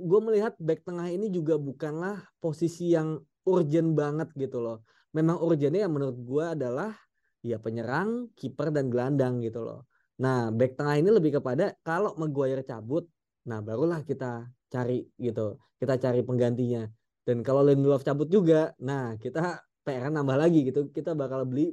gue 0.00 0.20
melihat 0.24 0.56
back 0.58 0.82
tengah 0.82 1.06
ini 1.06 1.30
juga 1.30 1.60
bukanlah 1.60 2.18
posisi 2.40 2.90
yang 2.90 3.20
urgent 3.46 3.92
banget 3.94 4.28
gitu 4.34 4.58
loh. 4.58 4.82
Memang 5.14 5.38
urgentnya 5.38 5.86
yang 5.86 5.94
menurut 5.94 6.18
gue 6.18 6.44
adalah 6.58 6.90
ya 7.44 7.60
penyerang, 7.60 8.32
kiper 8.34 8.72
dan 8.74 8.90
gelandang 8.90 9.38
gitu 9.44 9.62
loh. 9.62 9.86
Nah 10.18 10.50
back 10.50 10.74
tengah 10.74 10.96
ini 10.98 11.10
lebih 11.12 11.38
kepada 11.38 11.76
kalau 11.86 12.16
Maguire 12.18 12.64
cabut, 12.66 13.06
nah 13.44 13.60
barulah 13.60 14.00
kita 14.04 14.48
cari 14.72 15.06
gitu, 15.20 15.60
kita 15.78 16.00
cari 16.00 16.20
penggantinya. 16.24 16.88
Dan 17.24 17.40
kalau 17.40 17.64
Lindelof 17.64 18.04
cabut 18.04 18.28
juga, 18.28 18.76
nah 18.80 19.16
kita 19.16 19.64
PR 19.84 20.12
nambah 20.12 20.36
lagi 20.36 20.68
gitu, 20.68 20.92
kita 20.92 21.16
bakal 21.16 21.48
beli 21.48 21.72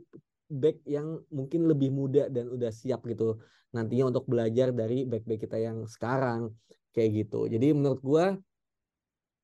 back 0.52 0.84
yang 0.84 1.24
mungkin 1.32 1.68
lebih 1.68 1.92
muda 1.96 2.28
dan 2.28 2.52
udah 2.52 2.72
siap 2.72 3.08
gitu 3.08 3.40
nantinya 3.72 4.12
untuk 4.12 4.28
belajar 4.28 4.76
dari 4.76 5.08
back-back 5.08 5.48
kita 5.48 5.58
yang 5.58 5.88
sekarang 5.88 6.52
kayak 6.92 7.26
gitu. 7.26 7.48
Jadi 7.48 7.72
menurut 7.72 8.04
gua 8.04 8.36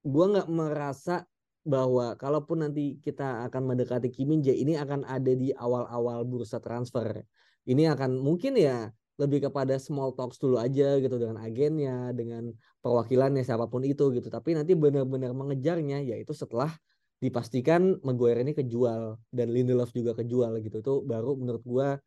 gua 0.03 0.25
nggak 0.35 0.49
merasa 0.51 1.23
bahwa 1.67 2.15
kalaupun 2.15 2.63
nanti 2.63 2.99
kita 2.99 3.47
akan 3.47 3.75
mendekati 3.75 4.07
Kim 4.11 4.31
Min 4.31 4.39
Jae 4.43 4.55
ini 4.55 4.75
akan 4.75 5.03
ada 5.07 5.31
di 5.31 5.51
awal-awal 5.55 6.23
bursa 6.27 6.59
transfer. 6.59 7.23
Ini 7.67 7.91
akan 7.95 8.19
mungkin 8.19 8.55
ya 8.55 8.87
lebih 9.17 9.49
kepada 9.49 9.81
small 9.81 10.13
talks 10.13 10.37
dulu 10.37 10.61
aja 10.61 11.01
gitu 11.01 11.17
dengan 11.17 11.41
agennya, 11.41 12.13
dengan 12.13 12.53
perwakilannya 12.85 13.41
siapa 13.41 13.65
pun 13.65 13.81
itu 13.81 14.13
gitu. 14.13 14.29
Tapi 14.29 14.53
nanti 14.53 14.77
benar-benar 14.77 15.33
mengejarnya 15.33 16.05
yaitu 16.05 16.37
setelah 16.37 16.69
dipastikan 17.17 17.97
Maguire 18.05 18.45
ini 18.45 18.53
kejual 18.53 19.17
dan 19.33 19.47
Lindelof 19.49 19.89
juga 19.91 20.13
kejual 20.13 20.61
gitu. 20.61 20.79
Itu 20.85 20.93
baru 21.01 21.33
menurut 21.33 21.63
gua 21.65 21.97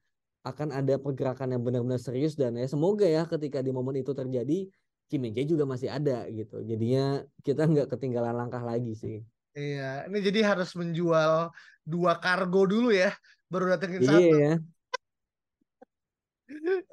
akan 0.46 0.72
ada 0.72 0.96
pergerakan 0.96 1.52
yang 1.52 1.62
benar-benar 1.66 2.00
serius 2.00 2.32
dan 2.32 2.56
ya 2.56 2.64
semoga 2.64 3.04
ya 3.04 3.28
ketika 3.28 3.60
di 3.60 3.74
momen 3.76 4.00
itu 4.00 4.16
terjadi 4.16 4.72
Kim 5.10 5.20
Min 5.26 5.34
Jae 5.34 5.44
juga 5.44 5.66
masih 5.66 5.90
ada 5.90 6.24
gitu. 6.30 6.62
Jadinya 6.62 7.26
kita 7.42 7.66
nggak 7.66 7.90
ketinggalan 7.90 8.32
langkah 8.38 8.62
lagi 8.62 8.94
sih. 8.94 9.20
Iya, 9.50 10.06
ini 10.06 10.18
jadi 10.22 10.40
harus 10.46 10.70
menjual 10.78 11.50
dua 11.82 12.12
kargo 12.22 12.70
dulu 12.70 12.94
ya, 12.94 13.10
baru 13.50 13.74
datengin 13.74 13.98
Iya 13.98 14.14
satu. 14.14 14.34
ya. 14.38 14.52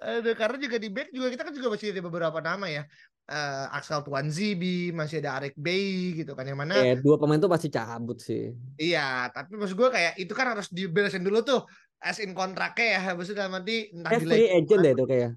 Aduh, 0.01 0.35
karena 0.37 0.57
juga 0.61 0.77
di 0.77 0.89
back 0.93 1.09
juga 1.11 1.27
kita 1.33 1.41
kan 1.47 1.53
juga 1.53 1.67
masih 1.73 1.91
ada 1.93 2.01
beberapa 2.05 2.39
nama 2.41 2.65
ya. 2.69 2.83
Eh, 3.27 3.65
Axel 3.75 4.07
Tuanzibi, 4.07 4.95
masih 4.95 5.19
ada 5.19 5.35
Arek 5.41 5.55
Bey 5.59 6.15
gitu 6.23 6.31
kan 6.31 6.47
yang 6.47 6.55
mana 6.55 6.79
Eh, 6.79 6.95
dua 6.95 7.19
pemain 7.19 7.35
tuh 7.35 7.51
pasti 7.51 7.67
cabut 7.67 8.23
sih. 8.23 8.55
iya, 8.79 9.27
tapi 9.35 9.59
maksud 9.59 9.75
gue 9.75 9.89
kayak 9.91 10.15
itu 10.15 10.31
kan 10.31 10.55
harus 10.55 10.71
diberesin 10.71 11.27
dulu 11.27 11.43
tuh 11.43 11.59
as 11.99 12.23
in 12.23 12.31
kontraknya 12.31 12.87
ya, 12.95 12.99
habis 13.11 13.27
itu 13.27 13.35
dalam 13.35 13.59
nanti 13.59 13.91
entah 13.91 14.15
Eh 14.15 14.23
free 14.23 14.47
agent 14.47 14.79
deh 14.79 14.93
itu 14.95 15.05
kayak. 15.09 15.31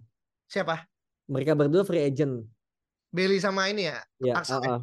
Siapa? 0.47 0.87
Mereka 1.27 1.59
berdua 1.59 1.83
free 1.83 2.05
agent. 2.07 2.47
Bailey 3.11 3.43
sama 3.43 3.67
ini 3.67 3.91
ya, 3.91 3.99
Ya, 4.23 4.39
Axel. 4.39 4.63
ah, 4.63 4.63
ya? 4.63 4.71
ah. 4.71 4.81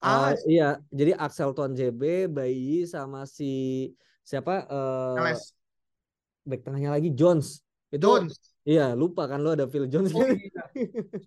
Ah, 0.00 0.32
iya, 0.48 0.68
jadi 0.88 1.12
Axel 1.12 1.52
Tuan 1.52 1.76
JB, 1.76 2.30
Bayi 2.32 2.88
sama 2.88 3.28
si 3.28 3.90
siapa 4.24 4.64
Alex 5.18 5.52
back 6.40 6.64
tengahnya 6.64 6.94
lagi 6.94 7.12
Jones. 7.12 7.60
Itu 7.92 8.22
Jones. 8.24 8.38
Iya, 8.66 8.82
lupa 8.98 9.22
kan 9.30 9.38
lo 9.40 9.54
ada 9.54 9.66
Phil 9.70 9.86
Jones 9.86 10.10
Oh 10.12 10.26
iya. 10.26 10.62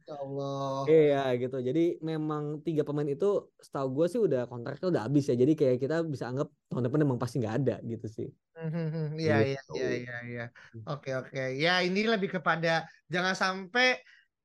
Ya 0.05 0.15
Allah. 0.19 0.83
Iya 0.85 1.21
gitu. 1.41 1.57
Jadi 1.63 1.97
memang 2.03 2.61
tiga 2.65 2.83
pemain 2.85 3.07
itu 3.07 3.49
setahu 3.57 3.87
gue 3.95 4.05
sih 4.11 4.19
udah 4.21 4.45
kontraknya 4.51 4.87
udah 4.91 5.01
habis 5.07 5.25
ya. 5.29 5.35
Jadi 5.39 5.53
kayak 5.57 5.77
kita 5.79 5.95
bisa 6.05 6.29
anggap 6.29 6.51
tahun 6.69 6.83
depan 6.91 6.99
emang 7.07 7.19
pasti 7.21 7.39
nggak 7.41 7.55
ada 7.63 7.75
gitu 7.81 8.05
sih. 8.05 8.27
Mhm, 8.59 9.15
Iya 9.15 9.35
iya 9.55 9.61
Gitu. 9.63 9.71
iya 9.79 9.89
iya 10.03 10.17
iya. 10.27 10.45
Oke 10.85 11.15
oke. 11.15 11.41
Ya 11.55 11.79
ini 11.79 12.03
lebih 12.03 12.29
kepada 12.35 12.85
jangan 13.07 13.33
sampai 13.33 13.97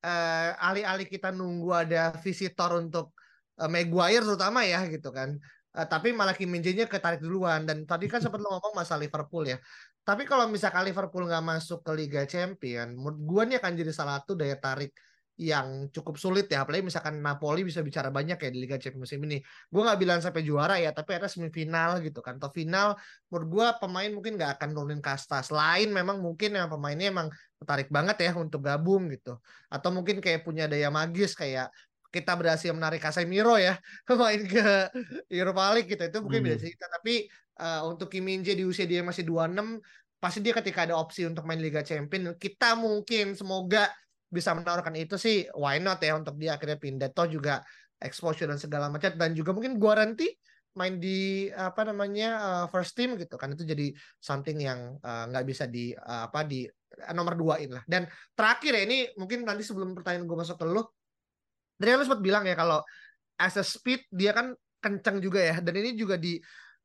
eh, 0.04 0.50
alih-alih 0.60 1.08
kita 1.08 1.34
nunggu 1.34 1.70
ada 1.74 2.14
visitor 2.22 2.70
untuk 2.78 3.10
eh, 3.58 3.68
Maguire 3.68 4.22
terutama 4.22 4.62
ya 4.62 4.86
gitu 4.86 5.10
kan. 5.10 5.34
Eh, 5.74 5.86
tapi 5.90 6.14
malah 6.14 6.36
Kim 6.38 6.52
Min 6.54 6.62
Jae-nya 6.62 6.86
ketarik 6.86 7.18
duluan 7.18 7.66
dan 7.66 7.82
tadi 7.82 8.06
kan 8.06 8.22
sempat 8.22 8.38
lo 8.38 8.54
ngomong 8.54 8.78
masalah 8.78 9.02
Liverpool 9.02 9.44
ya. 9.50 9.58
Tapi 10.04 10.28
kalau 10.28 10.44
misalkan 10.52 10.84
Liverpool 10.84 11.24
nggak 11.24 11.44
masuk 11.44 11.80
ke 11.80 11.92
Liga 11.96 12.22
Champion, 12.28 12.92
menurut 12.92 13.18
gue 13.24 13.42
nih 13.48 13.56
akan 13.56 13.72
jadi 13.72 13.92
salah 13.92 14.20
satu 14.20 14.36
daya 14.36 14.60
tarik 14.60 14.92
yang 15.34 15.90
cukup 15.90 16.14
sulit 16.14 16.46
ya. 16.46 16.62
Apalagi 16.62 16.86
misalkan 16.86 17.18
Napoli 17.18 17.66
bisa 17.66 17.82
bicara 17.82 18.12
banyak 18.12 18.38
ya 18.38 18.50
di 18.52 18.58
Liga 18.60 18.76
Champions 18.78 19.10
musim 19.10 19.24
ini. 19.26 19.42
Gue 19.66 19.82
nggak 19.82 19.98
bilang 19.98 20.20
sampai 20.22 20.46
juara 20.46 20.78
ya, 20.78 20.94
tapi 20.94 21.16
ada 21.18 21.26
semifinal 21.26 21.98
gitu 22.04 22.22
kan. 22.22 22.38
Atau 22.38 22.54
final, 22.54 22.94
menurut 23.32 23.48
gue 23.50 23.66
pemain 23.82 24.10
mungkin 24.12 24.38
nggak 24.38 24.60
akan 24.60 24.68
nurunin 24.76 25.02
kasta. 25.02 25.42
Selain 25.42 25.90
memang 25.90 26.22
mungkin 26.22 26.54
yang 26.54 26.70
pemainnya 26.70 27.10
emang 27.10 27.28
tertarik 27.58 27.90
banget 27.90 28.30
ya 28.30 28.32
untuk 28.38 28.62
gabung 28.62 29.10
gitu. 29.10 29.40
Atau 29.72 29.90
mungkin 29.90 30.22
kayak 30.22 30.46
punya 30.46 30.70
daya 30.70 30.92
magis 30.92 31.34
kayak 31.34 31.72
kita 32.14 32.38
berhasil 32.38 32.70
menarik 32.70 33.02
Casemiro 33.02 33.58
ya 33.58 33.74
main 34.22 34.46
ke 34.46 34.86
Europa 35.26 35.74
League 35.74 35.90
gitu 35.90 36.06
itu 36.06 36.18
mungkin 36.22 36.46
hmm. 36.46 36.46
bisa 36.46 36.56
cerita 36.62 36.86
tapi 36.86 37.26
uh, 37.60 37.82
untuk 37.86 38.10
Kim 38.10 38.26
Min 38.26 38.42
Jae 38.42 38.58
di 38.58 38.64
usia 38.66 38.88
dia 38.88 39.04
masih 39.04 39.26
26 39.26 39.78
pasti 40.18 40.40
dia 40.40 40.56
ketika 40.56 40.88
ada 40.88 40.96
opsi 40.96 41.28
untuk 41.28 41.44
main 41.44 41.60
Liga 41.60 41.84
Champion 41.84 42.32
kita 42.40 42.72
mungkin 42.80 43.36
semoga 43.36 43.92
bisa 44.34 44.50
menawarkan 44.50 44.98
itu 44.98 45.14
sih. 45.14 45.46
Why 45.54 45.78
not 45.78 46.02
ya 46.02 46.18
untuk 46.18 46.34
dia 46.34 46.58
akhirnya 46.58 46.82
pindah. 46.82 47.08
Toh 47.14 47.30
juga 47.30 47.62
exposure 48.02 48.50
dan 48.50 48.58
segala 48.58 48.90
macam. 48.90 49.14
Dan 49.14 49.38
juga 49.38 49.54
mungkin 49.54 49.78
guarantee 49.78 50.34
main 50.74 50.98
di 50.98 51.46
apa 51.54 51.86
namanya 51.86 52.28
uh, 52.42 52.66
first 52.66 52.98
team 52.98 53.14
gitu 53.14 53.38
kan. 53.38 53.54
Itu 53.54 53.62
jadi 53.62 53.94
something 54.18 54.58
yang 54.58 54.98
eh, 54.98 55.24
nggak 55.30 55.44
uh, 55.44 55.48
bisa 55.48 55.70
di 55.70 55.94
uh, 55.94 56.26
apa 56.26 56.42
di 56.42 56.66
uh, 56.66 57.14
nomor 57.14 57.38
dua 57.38 57.62
ini 57.62 57.78
lah. 57.78 57.86
Dan 57.86 58.10
terakhir 58.34 58.74
ya 58.74 58.82
ini 58.82 58.98
mungkin 59.14 59.46
nanti 59.46 59.62
sebelum 59.62 59.94
pertanyaan 59.94 60.26
gue 60.26 60.38
masuk 60.42 60.58
ke 60.58 60.66
lu 60.66 60.82
dari 61.78 61.94
lu 61.94 62.02
sempat 62.02 62.22
bilang 62.22 62.42
ya 62.46 62.58
kalau 62.58 62.82
as 63.38 63.54
a 63.58 63.64
speed 63.66 64.02
dia 64.10 64.34
kan 64.34 64.50
kenceng 64.82 65.22
juga 65.22 65.38
ya. 65.38 65.62
Dan 65.62 65.78
ini 65.78 65.94
juga 65.94 66.18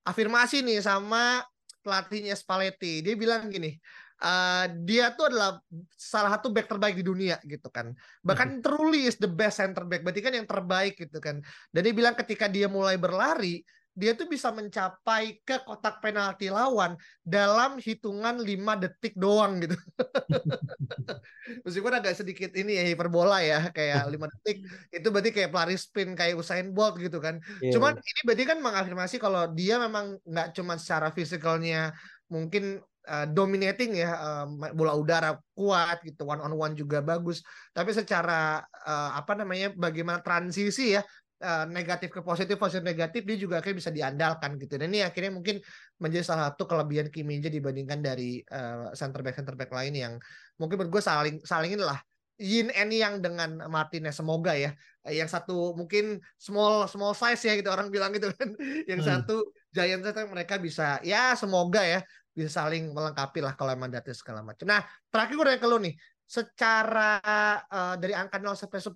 diafirmasi 0.03 0.65
nih 0.65 0.79
sama 0.81 1.43
pelatihnya 1.83 2.35
Spalletti 2.35 3.05
dia 3.05 3.15
bilang 3.15 3.47
gini 3.47 3.77
uh, 4.23 4.65
dia 4.83 5.11
tuh 5.15 5.31
adalah 5.31 5.59
salah 5.95 6.35
satu 6.37 6.51
back 6.51 6.67
terbaik 6.67 6.95
di 6.99 7.05
dunia 7.05 7.39
gitu 7.43 7.67
kan. 7.71 7.91
Bahkan 8.23 8.59
truly 8.63 9.07
is 9.07 9.17
the 9.17 9.29
best 9.29 9.63
center 9.63 9.87
back. 9.87 10.03
Berarti 10.03 10.21
kan 10.23 10.33
yang 10.35 10.47
terbaik 10.47 10.99
gitu 10.99 11.19
kan. 11.23 11.39
Dan 11.71 11.81
dia 11.87 11.93
bilang 11.95 12.15
ketika 12.15 12.51
dia 12.51 12.67
mulai 12.67 12.99
berlari, 12.99 13.63
dia 13.97 14.15
tuh 14.15 14.29
bisa 14.29 14.53
mencapai 14.53 15.41
ke 15.43 15.59
kotak 15.65 15.99
penalti 15.99 16.47
lawan 16.47 16.95
dalam 17.25 17.81
hitungan 17.81 18.39
5 18.39 18.81
detik 18.81 19.13
doang 19.19 19.59
gitu. 19.59 19.75
Meskipun 21.65 21.93
agak 21.97 22.15
sedikit 22.15 22.53
ini 22.55 22.79
ya 22.79 22.83
hiperbola 22.87 23.43
ya 23.43 23.59
kayak 23.73 24.07
5 24.13 24.33
detik 24.39 24.57
itu 24.93 25.07
berarti 25.11 25.31
kayak 25.35 25.49
pelari 25.51 25.75
spin 25.75 26.15
kayak 26.15 26.39
Usain 26.39 26.71
Bolt 26.71 26.95
gitu 27.01 27.19
kan. 27.19 27.43
Yeah. 27.59 27.75
Cuman 27.75 27.99
ini 27.99 28.21
berarti 28.23 28.43
kan 28.47 28.59
mengafirmasi 28.63 29.15
kalau 29.19 29.51
dia 29.51 29.75
memang 29.81 30.15
nggak 30.23 30.55
cuma 30.55 30.79
secara 30.79 31.11
fisikalnya 31.11 31.91
mungkin 32.29 32.79
uh, 33.09 33.27
dominating 33.27 33.97
ya 33.97 34.13
uh, 34.13 34.45
bola 34.71 34.93
udara 34.93 35.35
kuat 35.57 36.05
gitu 36.05 36.29
one 36.29 36.39
on 36.39 36.53
one 36.53 36.73
juga 36.77 37.01
bagus 37.01 37.41
tapi 37.73 37.89
secara 37.91 38.61
uh, 38.85 39.11
apa 39.17 39.33
namanya 39.33 39.73
bagaimana 39.73 40.21
transisi 40.21 40.93
ya 40.93 41.01
uh, 41.43 41.65
negatif 41.67 42.11
ke 42.11 42.21
positif 42.21 42.55
positif 42.59 42.83
negatif 42.83 43.21
dia 43.23 43.37
juga 43.39 43.59
akhirnya 43.59 43.77
bisa 43.79 43.91
diandalkan 43.91 44.59
gitu. 44.59 44.75
Dan 44.75 44.91
ini 44.91 45.03
akhirnya 45.03 45.31
mungkin 45.33 45.59
menjadi 45.99 46.23
salah 46.23 46.51
satu 46.51 46.67
kelebihan 46.67 47.07
Kim 47.11 47.27
Min 47.27 47.43
dibandingkan 47.43 47.99
dari 48.03 48.43
uh, 48.51 48.91
center 48.95 49.23
back 49.23 49.39
center 49.39 49.55
back 49.55 49.71
lain 49.71 49.93
yang 49.95 50.13
mungkin 50.59 50.79
menurut 50.79 50.99
gue 50.99 51.03
saling 51.03 51.35
salingin 51.43 51.83
lah. 51.83 51.99
Yin 52.39 52.71
and 52.71 52.95
yang 52.95 53.19
dengan 53.19 53.67
Martinez 53.67 54.15
semoga 54.15 54.55
ya. 54.55 54.71
Yang 55.03 55.35
satu 55.35 55.75
mungkin 55.75 56.23
small 56.39 56.87
small 56.87 57.11
size 57.11 57.43
ya 57.43 57.53
gitu 57.59 57.67
orang 57.67 57.91
bilang 57.91 58.15
gitu 58.15 58.31
kan. 58.31 58.55
Yang 58.89 59.01
hmm. 59.03 59.09
satu 59.11 59.35
giant 59.75 60.03
mereka 60.31 60.55
bisa 60.55 61.03
ya 61.03 61.35
semoga 61.35 61.83
ya 61.83 61.99
bisa 62.39 62.63
saling 62.63 62.95
melengkapi 62.95 63.43
lah 63.43 63.59
kalau 63.59 63.75
emang 63.75 63.91
data 63.91 64.15
segala 64.15 64.39
macam. 64.39 64.63
Nah, 64.63 64.87
terakhir 65.11 65.35
gue 65.35 65.45
nanya 65.45 65.59
ke 65.59 65.67
lu 65.67 65.77
nih, 65.83 65.93
secara 66.23 67.19
uh, 67.67 67.95
dari 67.99 68.15
angka 68.15 68.39
0 68.39 68.55
sampai 68.55 68.79
10, 68.79 68.95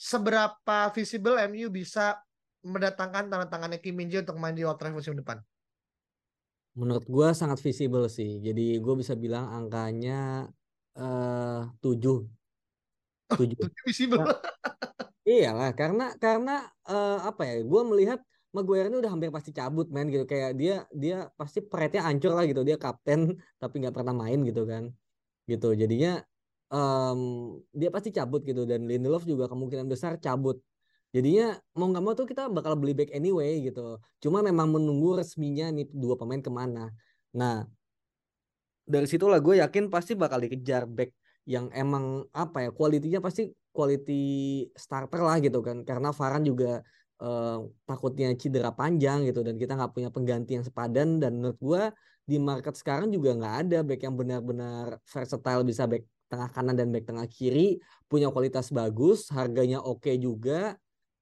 seberapa 0.00 0.88
visible 0.96 1.36
MU 1.52 1.68
bisa 1.68 2.16
mendatangkan 2.64 3.28
tanda 3.28 3.44
tangannya 3.44 3.76
Kim 3.76 4.00
Min 4.00 4.08
Jae 4.08 4.24
untuk 4.24 4.40
main 4.40 4.56
di 4.56 4.64
Old 4.64 4.80
Trafford 4.80 4.96
musim 4.96 5.12
depan? 5.20 5.44
Menurut 6.72 7.04
gue 7.04 7.28
sangat 7.36 7.60
visible 7.60 8.08
sih. 8.08 8.40
Jadi 8.40 8.80
gue 8.80 8.94
bisa 8.96 9.12
bilang 9.12 9.52
angkanya 9.52 10.48
uh, 10.96 11.68
7. 11.84 12.24
7. 13.36 13.60
7 13.60 13.88
visible. 13.92 14.24
Nah, 14.24 14.40
iyalah, 15.28 15.76
karena 15.76 16.16
karena 16.16 16.64
uh, 16.88 17.20
apa 17.28 17.44
ya? 17.44 17.60
Gue 17.60 17.82
melihat 17.84 18.24
Maguire 18.50 18.90
ini 18.90 18.98
udah 18.98 19.14
hampir 19.14 19.30
pasti 19.30 19.54
cabut 19.54 19.86
main 19.94 20.10
gitu 20.10 20.26
kayak 20.26 20.58
dia 20.58 20.82
dia 20.90 21.30
pasti 21.38 21.62
pretnya 21.62 22.02
hancur 22.02 22.34
lah 22.34 22.42
gitu 22.50 22.66
dia 22.66 22.74
kapten 22.74 23.38
tapi 23.62 23.78
nggak 23.78 23.94
pernah 23.94 24.10
main 24.10 24.42
gitu 24.42 24.66
kan 24.66 24.90
gitu 25.46 25.70
jadinya 25.78 26.18
um, 26.70 27.20
dia 27.74 27.90
pasti 27.90 28.14
cabut 28.14 28.40
gitu 28.46 28.64
dan 28.64 28.86
Lindelof 28.86 29.26
juga 29.26 29.50
kemungkinan 29.50 29.86
besar 29.90 30.16
cabut. 30.22 30.62
Jadinya 31.10 31.58
mau 31.74 31.90
nggak 31.90 32.02
mau 32.06 32.14
tuh 32.14 32.26
kita 32.30 32.46
bakal 32.46 32.78
beli 32.78 32.94
back 32.94 33.10
anyway 33.10 33.58
gitu. 33.66 33.98
Cuma 34.22 34.46
memang 34.46 34.70
menunggu 34.70 35.18
resminya 35.18 35.66
nih 35.74 35.90
dua 35.90 36.14
pemain 36.14 36.38
ke 36.38 36.50
mana. 36.50 36.94
Nah 37.34 37.66
dari 38.86 39.06
situlah 39.10 39.42
gue 39.42 39.58
yakin 39.62 39.90
pasti 39.90 40.14
bakal 40.14 40.38
dikejar 40.42 40.86
back 40.86 41.10
yang 41.46 41.66
emang 41.74 42.26
apa 42.30 42.66
ya 42.66 42.70
kualitinya 42.70 43.18
pasti 43.18 43.50
quality 43.74 44.22
starter 44.78 45.18
lah 45.18 45.42
gitu 45.42 45.58
kan. 45.66 45.82
Karena 45.82 46.14
Varan 46.14 46.46
juga 46.46 46.78
uh, 47.18 47.58
takutnya 47.90 48.30
cedera 48.38 48.70
panjang 48.70 49.26
gitu 49.26 49.42
dan 49.42 49.58
kita 49.58 49.74
nggak 49.74 49.90
punya 49.90 50.10
pengganti 50.14 50.54
yang 50.54 50.62
sepadan. 50.62 51.18
Dan 51.18 51.42
menurut 51.42 51.58
gue 51.58 51.82
di 52.22 52.38
market 52.38 52.78
sekarang 52.78 53.10
juga 53.10 53.34
nggak 53.34 53.54
ada 53.66 53.78
back 53.82 54.00
yang 54.06 54.14
benar-benar 54.14 55.02
versatile 55.10 55.66
bisa 55.66 55.90
back 55.90 56.06
tengah 56.30 56.48
kanan 56.54 56.78
dan 56.78 56.94
back 56.94 57.10
tengah 57.10 57.26
kiri 57.26 57.82
punya 58.06 58.30
kualitas 58.30 58.70
bagus 58.70 59.26
harganya 59.34 59.82
oke 59.82 60.06
okay 60.06 60.14
juga 60.16 60.78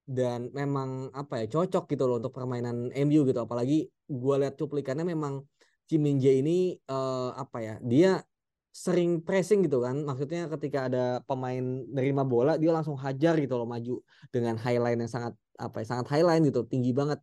dan 0.09 0.49
memang 0.57 1.13
apa 1.13 1.45
ya 1.45 1.61
cocok 1.61 1.85
gitu 1.93 2.09
loh 2.09 2.17
untuk 2.17 2.33
permainan 2.33 2.89
MU 2.93 3.29
gitu. 3.29 3.41
Apalagi 3.45 3.93
gue 3.93 4.35
lihat 4.41 4.57
cuplikannya 4.57 5.05
memang 5.05 5.45
Kim 5.85 6.05
Min 6.05 6.17
ini 6.21 6.77
uh, 6.89 7.37
apa 7.37 7.59
ya 7.61 7.75
dia 7.85 8.25
sering 8.73 9.21
pressing 9.21 9.69
gitu 9.69 9.85
kan. 9.85 10.01
Maksudnya 10.01 10.49
ketika 10.57 10.89
ada 10.89 11.05
pemain 11.29 11.61
nerima 11.93 12.25
bola 12.25 12.57
dia 12.57 12.73
langsung 12.73 12.97
hajar 12.97 13.37
gitu 13.37 13.61
loh 13.61 13.69
maju 13.69 14.01
dengan 14.33 14.57
highline 14.57 15.05
yang 15.05 15.13
sangat 15.13 15.37
apa 15.61 15.85
ya 15.85 15.87
sangat 15.93 16.07
highline 16.09 16.45
gitu 16.49 16.65
tinggi 16.65 16.97
banget 16.97 17.21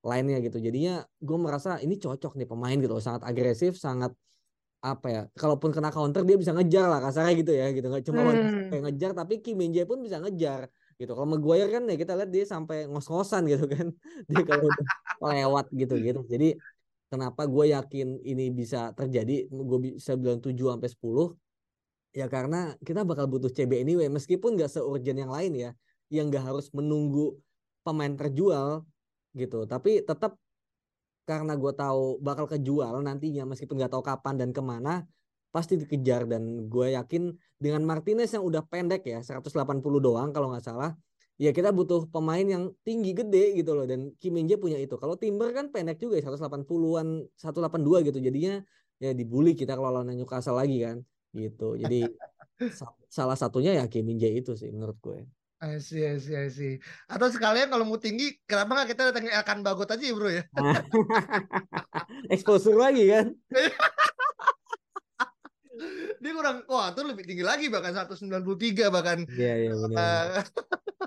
lainnya 0.00 0.40
gitu. 0.40 0.56
Jadinya 0.56 1.04
gue 1.20 1.38
merasa 1.40 1.76
ini 1.84 2.00
cocok 2.00 2.40
nih 2.40 2.48
pemain 2.48 2.76
gitu 2.80 2.92
loh 2.96 3.04
sangat 3.04 3.28
agresif 3.28 3.76
sangat 3.76 4.16
apa 4.84 5.06
ya 5.08 5.22
kalaupun 5.32 5.72
kena 5.72 5.88
counter 5.88 6.20
dia 6.28 6.36
bisa 6.36 6.52
ngejar 6.52 6.92
lah 6.92 7.00
kasarnya 7.00 7.32
gitu 7.40 7.52
ya 7.56 7.72
gitu 7.72 7.86
nggak 7.88 8.04
cuma 8.04 8.20
hmm. 8.20 8.68
kayak 8.68 8.82
ngejar 8.84 9.10
tapi 9.16 9.40
Kim 9.40 9.56
Min 9.56 9.72
Jae 9.72 9.88
pun 9.88 10.04
bisa 10.04 10.20
ngejar 10.20 10.68
gitu 11.00 11.16
kalau 11.16 11.24
Maguire 11.24 11.72
kan 11.72 11.88
ya 11.88 11.96
kita 11.96 12.12
lihat 12.12 12.30
dia 12.30 12.44
sampai 12.44 12.84
ngos-ngosan 12.92 13.48
gitu 13.48 13.64
kan 13.64 13.88
dia 14.28 14.42
kalau 14.44 14.68
lewat 15.24 15.72
gitu 15.72 15.96
gitu 15.96 16.20
jadi 16.28 16.60
Kenapa 17.14 17.46
gue 17.46 17.70
yakin 17.70 18.26
ini 18.26 18.50
bisa 18.50 18.90
terjadi? 18.90 19.46
Gue 19.46 19.94
bisa 19.94 20.18
bilang 20.18 20.42
7 20.42 20.50
sampai 20.74 20.90
10. 20.90 21.30
Ya 22.10 22.26
karena 22.26 22.74
kita 22.82 23.06
bakal 23.06 23.30
butuh 23.30 23.54
CB 23.54 23.86
anyway 23.86 24.10
meskipun 24.10 24.58
gak 24.58 24.74
seurgent 24.74 25.22
yang 25.22 25.30
lain 25.30 25.54
ya. 25.54 25.70
Yang 26.10 26.26
gak 26.34 26.44
harus 26.50 26.66
menunggu 26.74 27.38
pemain 27.86 28.10
terjual 28.18 28.82
gitu. 29.30 29.62
Tapi 29.62 30.02
tetap 30.02 30.34
karena 31.24 31.56
gue 31.56 31.72
tahu 31.72 32.20
bakal 32.20 32.44
kejual 32.48 33.00
nantinya 33.00 33.48
meskipun 33.48 33.80
gak 33.80 33.92
tahu 33.92 34.04
kapan 34.04 34.34
dan 34.36 34.50
ke 34.52 34.60
mana 34.60 35.04
pasti 35.48 35.78
dikejar 35.80 36.28
dan 36.28 36.68
gue 36.68 36.86
yakin 36.98 37.32
dengan 37.56 37.82
Martinez 37.86 38.34
yang 38.34 38.44
udah 38.44 38.62
pendek 38.66 39.06
ya 39.06 39.22
180 39.22 39.80
doang 40.02 40.34
kalau 40.34 40.50
nggak 40.50 40.66
salah 40.66 40.92
ya 41.34 41.50
kita 41.50 41.74
butuh 41.74 42.06
pemain 42.10 42.42
yang 42.42 42.70
tinggi 42.86 43.10
gede 43.10 43.58
gitu 43.58 43.74
loh 43.74 43.86
dan 43.86 44.14
Kim 44.22 44.38
Min 44.38 44.46
Jae 44.46 44.58
punya 44.58 44.78
itu. 44.78 44.94
Kalau 44.94 45.18
Timber 45.18 45.50
kan 45.50 45.70
pendek 45.70 45.98
juga 45.98 46.18
180-an, 46.22 47.26
182 47.34 48.06
gitu. 48.10 48.18
Jadinya 48.22 48.62
ya 49.02 49.10
dibully 49.10 49.58
kita 49.58 49.74
kalau 49.74 49.90
lawan 49.90 50.14
Newcastle 50.14 50.54
lagi 50.54 50.78
kan 50.82 51.02
gitu. 51.34 51.74
Jadi 51.74 52.06
salah 53.16 53.34
satunya 53.34 53.74
ya 53.82 53.84
Kim 53.90 54.06
Min 54.06 54.18
Jae 54.18 54.38
itu 54.38 54.54
sih 54.54 54.70
menurut 54.70 54.98
gue. 55.02 55.26
I 55.64 55.80
see, 55.80 56.04
I 56.04 56.20
see, 56.20 56.36
I 56.36 56.52
see. 56.52 56.76
Atau 57.08 57.32
sekalian 57.32 57.72
kalau 57.72 57.88
mau 57.88 57.96
tinggi, 57.96 58.36
kenapa 58.44 58.76
nggak 58.76 58.88
kita 58.92 59.02
datangin 59.08 59.32
Elkan 59.32 59.64
Bagot 59.64 59.88
aja 59.88 60.04
ya 60.04 60.12
bro 60.12 60.28
ya? 60.28 60.44
Exposure 62.34 62.76
lagi 62.76 63.08
kan? 63.08 63.32
dia 66.22 66.32
kurang 66.32 66.64
wah 66.70 66.88
tuh 66.96 67.04
lebih 67.04 67.26
tinggi 67.28 67.44
lagi 67.44 67.68
bahkan 67.68 67.92
193 67.92 68.88
bahkan 68.88 69.28
iya 69.36 69.68
iya 69.68 69.72
benar 69.76 70.46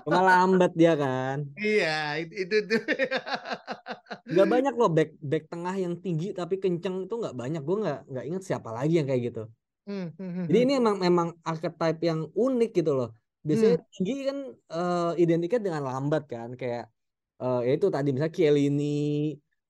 uh, 0.06 0.22
lambat 0.22 0.72
dia 0.78 0.94
kan 0.94 1.42
iya 1.58 2.22
itu 2.22 2.46
itu, 2.46 2.54
itu. 2.62 2.76
nggak 4.36 4.46
banyak 4.46 4.74
loh 4.78 4.92
back 4.92 5.10
back 5.18 5.50
tengah 5.50 5.74
yang 5.74 5.98
tinggi 5.98 6.30
tapi 6.36 6.62
kenceng 6.62 7.08
itu 7.08 7.14
nggak 7.18 7.34
banyak 7.34 7.62
gue 7.64 7.76
nggak 7.82 8.00
nggak 8.12 8.24
ingat 8.30 8.42
siapa 8.46 8.70
lagi 8.70 9.00
yang 9.00 9.08
kayak 9.08 9.22
gitu 9.32 9.42
hmm, 9.90 10.08
hmm, 10.14 10.30
hmm, 10.30 10.44
jadi 10.52 10.58
ini 10.62 10.72
emang 10.78 10.96
memang 11.00 11.28
archetype 11.42 12.00
yang 12.04 12.28
unik 12.36 12.70
gitu 12.76 12.92
loh 12.94 13.10
biasanya 13.48 13.76
hmm. 13.80 13.88
tinggi 13.94 14.14
kan 14.28 14.38
uh, 14.76 15.12
identiknya 15.16 15.60
dengan 15.66 15.82
lambat 15.88 16.22
kan 16.28 16.48
kayak 16.60 16.84
uh, 17.40 17.60
ya 17.66 17.72
itu 17.76 17.86
tadi 17.88 18.08
misalnya 18.12 18.34
Kielini 18.36 19.00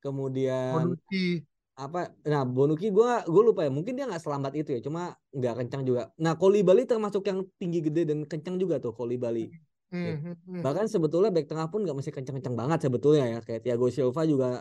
kemudian 0.02 0.98
apa 1.78 2.10
nah 2.26 2.42
Bonucci 2.42 2.90
gue 2.90 3.10
gue 3.22 3.42
lupa 3.46 3.62
ya 3.62 3.70
mungkin 3.70 3.94
dia 3.94 4.10
nggak 4.10 4.18
selambat 4.18 4.52
itu 4.58 4.74
ya 4.74 4.80
cuma 4.82 5.14
nggak 5.30 5.54
kencang 5.62 5.82
juga 5.86 6.10
nah 6.18 6.34
Koli 6.34 6.66
Bali 6.66 6.82
termasuk 6.90 7.22
yang 7.30 7.46
tinggi 7.54 7.78
gede 7.86 8.02
dan 8.02 8.26
kencang 8.26 8.58
juga 8.58 8.82
tuh 8.82 8.90
Koli 8.90 9.14
Bali 9.14 9.46
Hmm, 9.88 10.20
hmm, 10.20 10.34
hmm. 10.44 10.60
bahkan 10.60 10.84
sebetulnya 10.84 11.32
back 11.32 11.48
tengah 11.48 11.64
pun 11.72 11.80
nggak 11.80 11.96
mesti 11.96 12.12
kencang-kencang 12.12 12.52
banget 12.52 12.78
sebetulnya 12.84 13.24
ya 13.24 13.38
kayak 13.40 13.64
Thiago 13.64 13.88
Silva 13.88 14.20
juga 14.28 14.60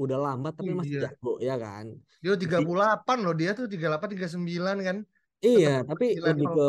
udah 0.00 0.16
lambat 0.16 0.56
tapi 0.56 0.72
masih 0.72 0.96
Iya. 0.96 1.12
jago 1.12 1.36
ya 1.44 1.54
kan 1.60 1.92
Dia 2.24 2.40
38 2.40 3.18
loh 3.20 3.34
dia 3.36 3.52
tuh 3.52 3.68
38 3.68 4.16
39 4.16 4.80
kan. 4.80 4.96
iya 5.44 5.84
Tetap 5.84 5.92
tapi 5.92 6.06
lebih 6.16 6.46
ke. 6.48 6.68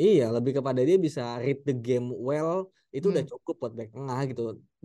Iya 0.00 0.24
lebih 0.36 0.52
kepada 0.58 0.80
dia 0.88 0.96
bisa 1.06 1.22
read 1.42 1.58
the 1.66 1.72
game 1.86 2.06
well 2.28 2.52
itu 2.94 3.06
udah 3.12 3.22
Hmm. 3.22 3.30
cukup 3.30 3.54
buat 3.60 3.72
back 3.78 3.88
tengah 3.94 4.20
gitu 4.30 4.40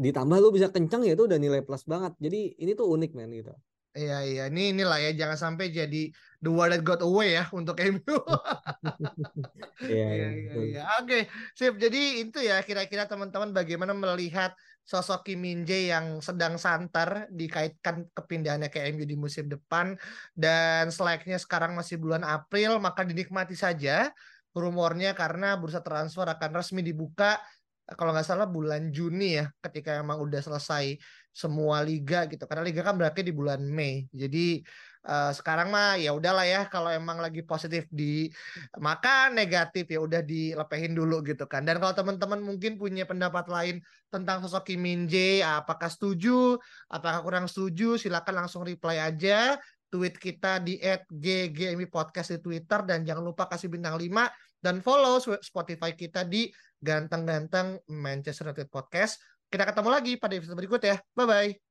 ditambah 0.05 0.37
lu 0.41 0.47
bisa 0.55 0.67
kencang 0.75 1.01
ya 1.07 1.11
itu 1.15 1.23
udah 1.29 1.39
nilai 1.43 1.61
plus 1.67 1.83
banget 1.91 2.11
jadi 2.25 2.37
ini 2.61 2.71
tuh 2.79 2.87
unik 2.95 3.11
men 3.17 3.29
gitu 3.39 3.51
Iya 3.97 4.13
iya 4.29 4.41
ini 4.53 4.61
inilah 4.71 4.97
ya 5.05 5.09
jangan 5.19 5.37
sampai 5.43 5.65
jadi 5.79 5.97
the 6.43 6.49
one 6.61 6.69
that 6.71 6.81
got 6.85 7.01
away 7.01 7.27
ya 7.37 7.43
untuk 7.57 7.75
MU. 7.93 8.15
Iya, 9.89 10.05
Iya 10.05 10.05
iya, 10.15 10.27
iya 10.45 10.53
iya. 10.67 10.79
Oke, 10.99 11.15
sip. 11.57 11.73
Jadi 11.83 11.97
itu 12.21 12.37
ya 12.49 12.55
kira-kira 12.67 13.03
teman-teman 13.11 13.49
bagaimana 13.57 13.93
melihat 13.95 14.51
sosok 14.85 15.19
Kim 15.25 15.39
Min 15.45 15.59
Jae 15.69 15.89
yang 15.93 16.19
sedang 16.27 16.57
santer 16.57 17.29
dikaitkan 17.39 18.09
kepindahannya 18.17 18.69
ke 18.73 18.79
MU 18.93 19.05
di 19.05 19.15
musim 19.17 19.45
depan 19.53 19.97
dan 20.33 20.89
seleknya 20.89 21.37
sekarang 21.37 21.71
masih 21.79 21.97
bulan 22.03 22.25
April 22.25 22.81
maka 22.81 23.01
dinikmati 23.05 23.53
saja 23.53 24.09
rumornya 24.55 25.13
karena 25.13 25.57
bursa 25.57 25.83
transfer 25.85 26.25
akan 26.25 26.51
resmi 26.57 26.81
dibuka 26.81 27.37
kalau 27.97 28.13
nggak 28.13 28.27
salah 28.27 28.45
bulan 28.45 28.93
Juni 28.93 29.41
ya 29.41 29.49
ketika 29.65 29.97
emang 29.97 30.21
udah 30.21 30.41
selesai 30.45 30.99
semua 31.33 31.81
liga 31.81 32.29
gitu. 32.29 32.45
Karena 32.45 32.61
liga 32.65 32.85
kan 32.85 32.99
berarti 32.99 33.25
di 33.25 33.33
bulan 33.33 33.65
Mei. 33.65 34.05
Jadi 34.13 34.61
eh, 35.09 35.31
sekarang 35.33 35.73
mah 35.73 35.97
ya 35.97 36.13
udahlah 36.13 36.45
ya 36.45 36.61
kalau 36.69 36.93
emang 36.93 37.17
lagi 37.17 37.41
positif 37.41 37.89
di 37.89 38.29
maka 38.77 39.33
negatif 39.33 39.89
ya 39.89 39.99
udah 40.03 40.21
dilepehin 40.21 40.93
dulu 40.93 41.25
gitu 41.25 41.49
kan. 41.49 41.65
Dan 41.65 41.81
kalau 41.81 41.97
teman-teman 41.97 42.41
mungkin 42.43 42.77
punya 42.77 43.09
pendapat 43.09 43.49
lain 43.49 43.81
tentang 44.13 44.45
sosok 44.45 44.69
Kim 44.69 44.85
Min 44.85 45.09
Jae, 45.09 45.41
apakah 45.41 45.89
setuju, 45.89 46.61
apakah 46.93 47.25
kurang 47.25 47.45
setuju, 47.49 47.97
silakan 47.97 48.45
langsung 48.45 48.61
reply 48.61 49.01
aja 49.01 49.57
tweet 49.89 50.15
kita 50.15 50.61
di 50.61 50.77
@ggmi 51.09 51.85
podcast 51.89 52.37
di 52.37 52.39
Twitter 52.39 52.85
dan 52.85 53.01
jangan 53.03 53.25
lupa 53.25 53.49
kasih 53.49 53.67
bintang 53.67 53.97
5 53.97 54.29
dan 54.61 54.79
follow 54.85 55.17
Spotify 55.41 55.91
kita 55.97 56.23
di 56.23 56.47
ganteng-ganteng 56.79 57.81
Manchester 57.91 58.49
United 58.49 58.71
Podcast. 58.71 59.19
Kita 59.49 59.65
ketemu 59.65 59.89
lagi 59.89 60.13
pada 60.15 60.37
episode 60.37 60.55
berikut 60.55 60.81
ya. 60.85 61.01
Bye 61.17 61.27
bye. 61.27 61.68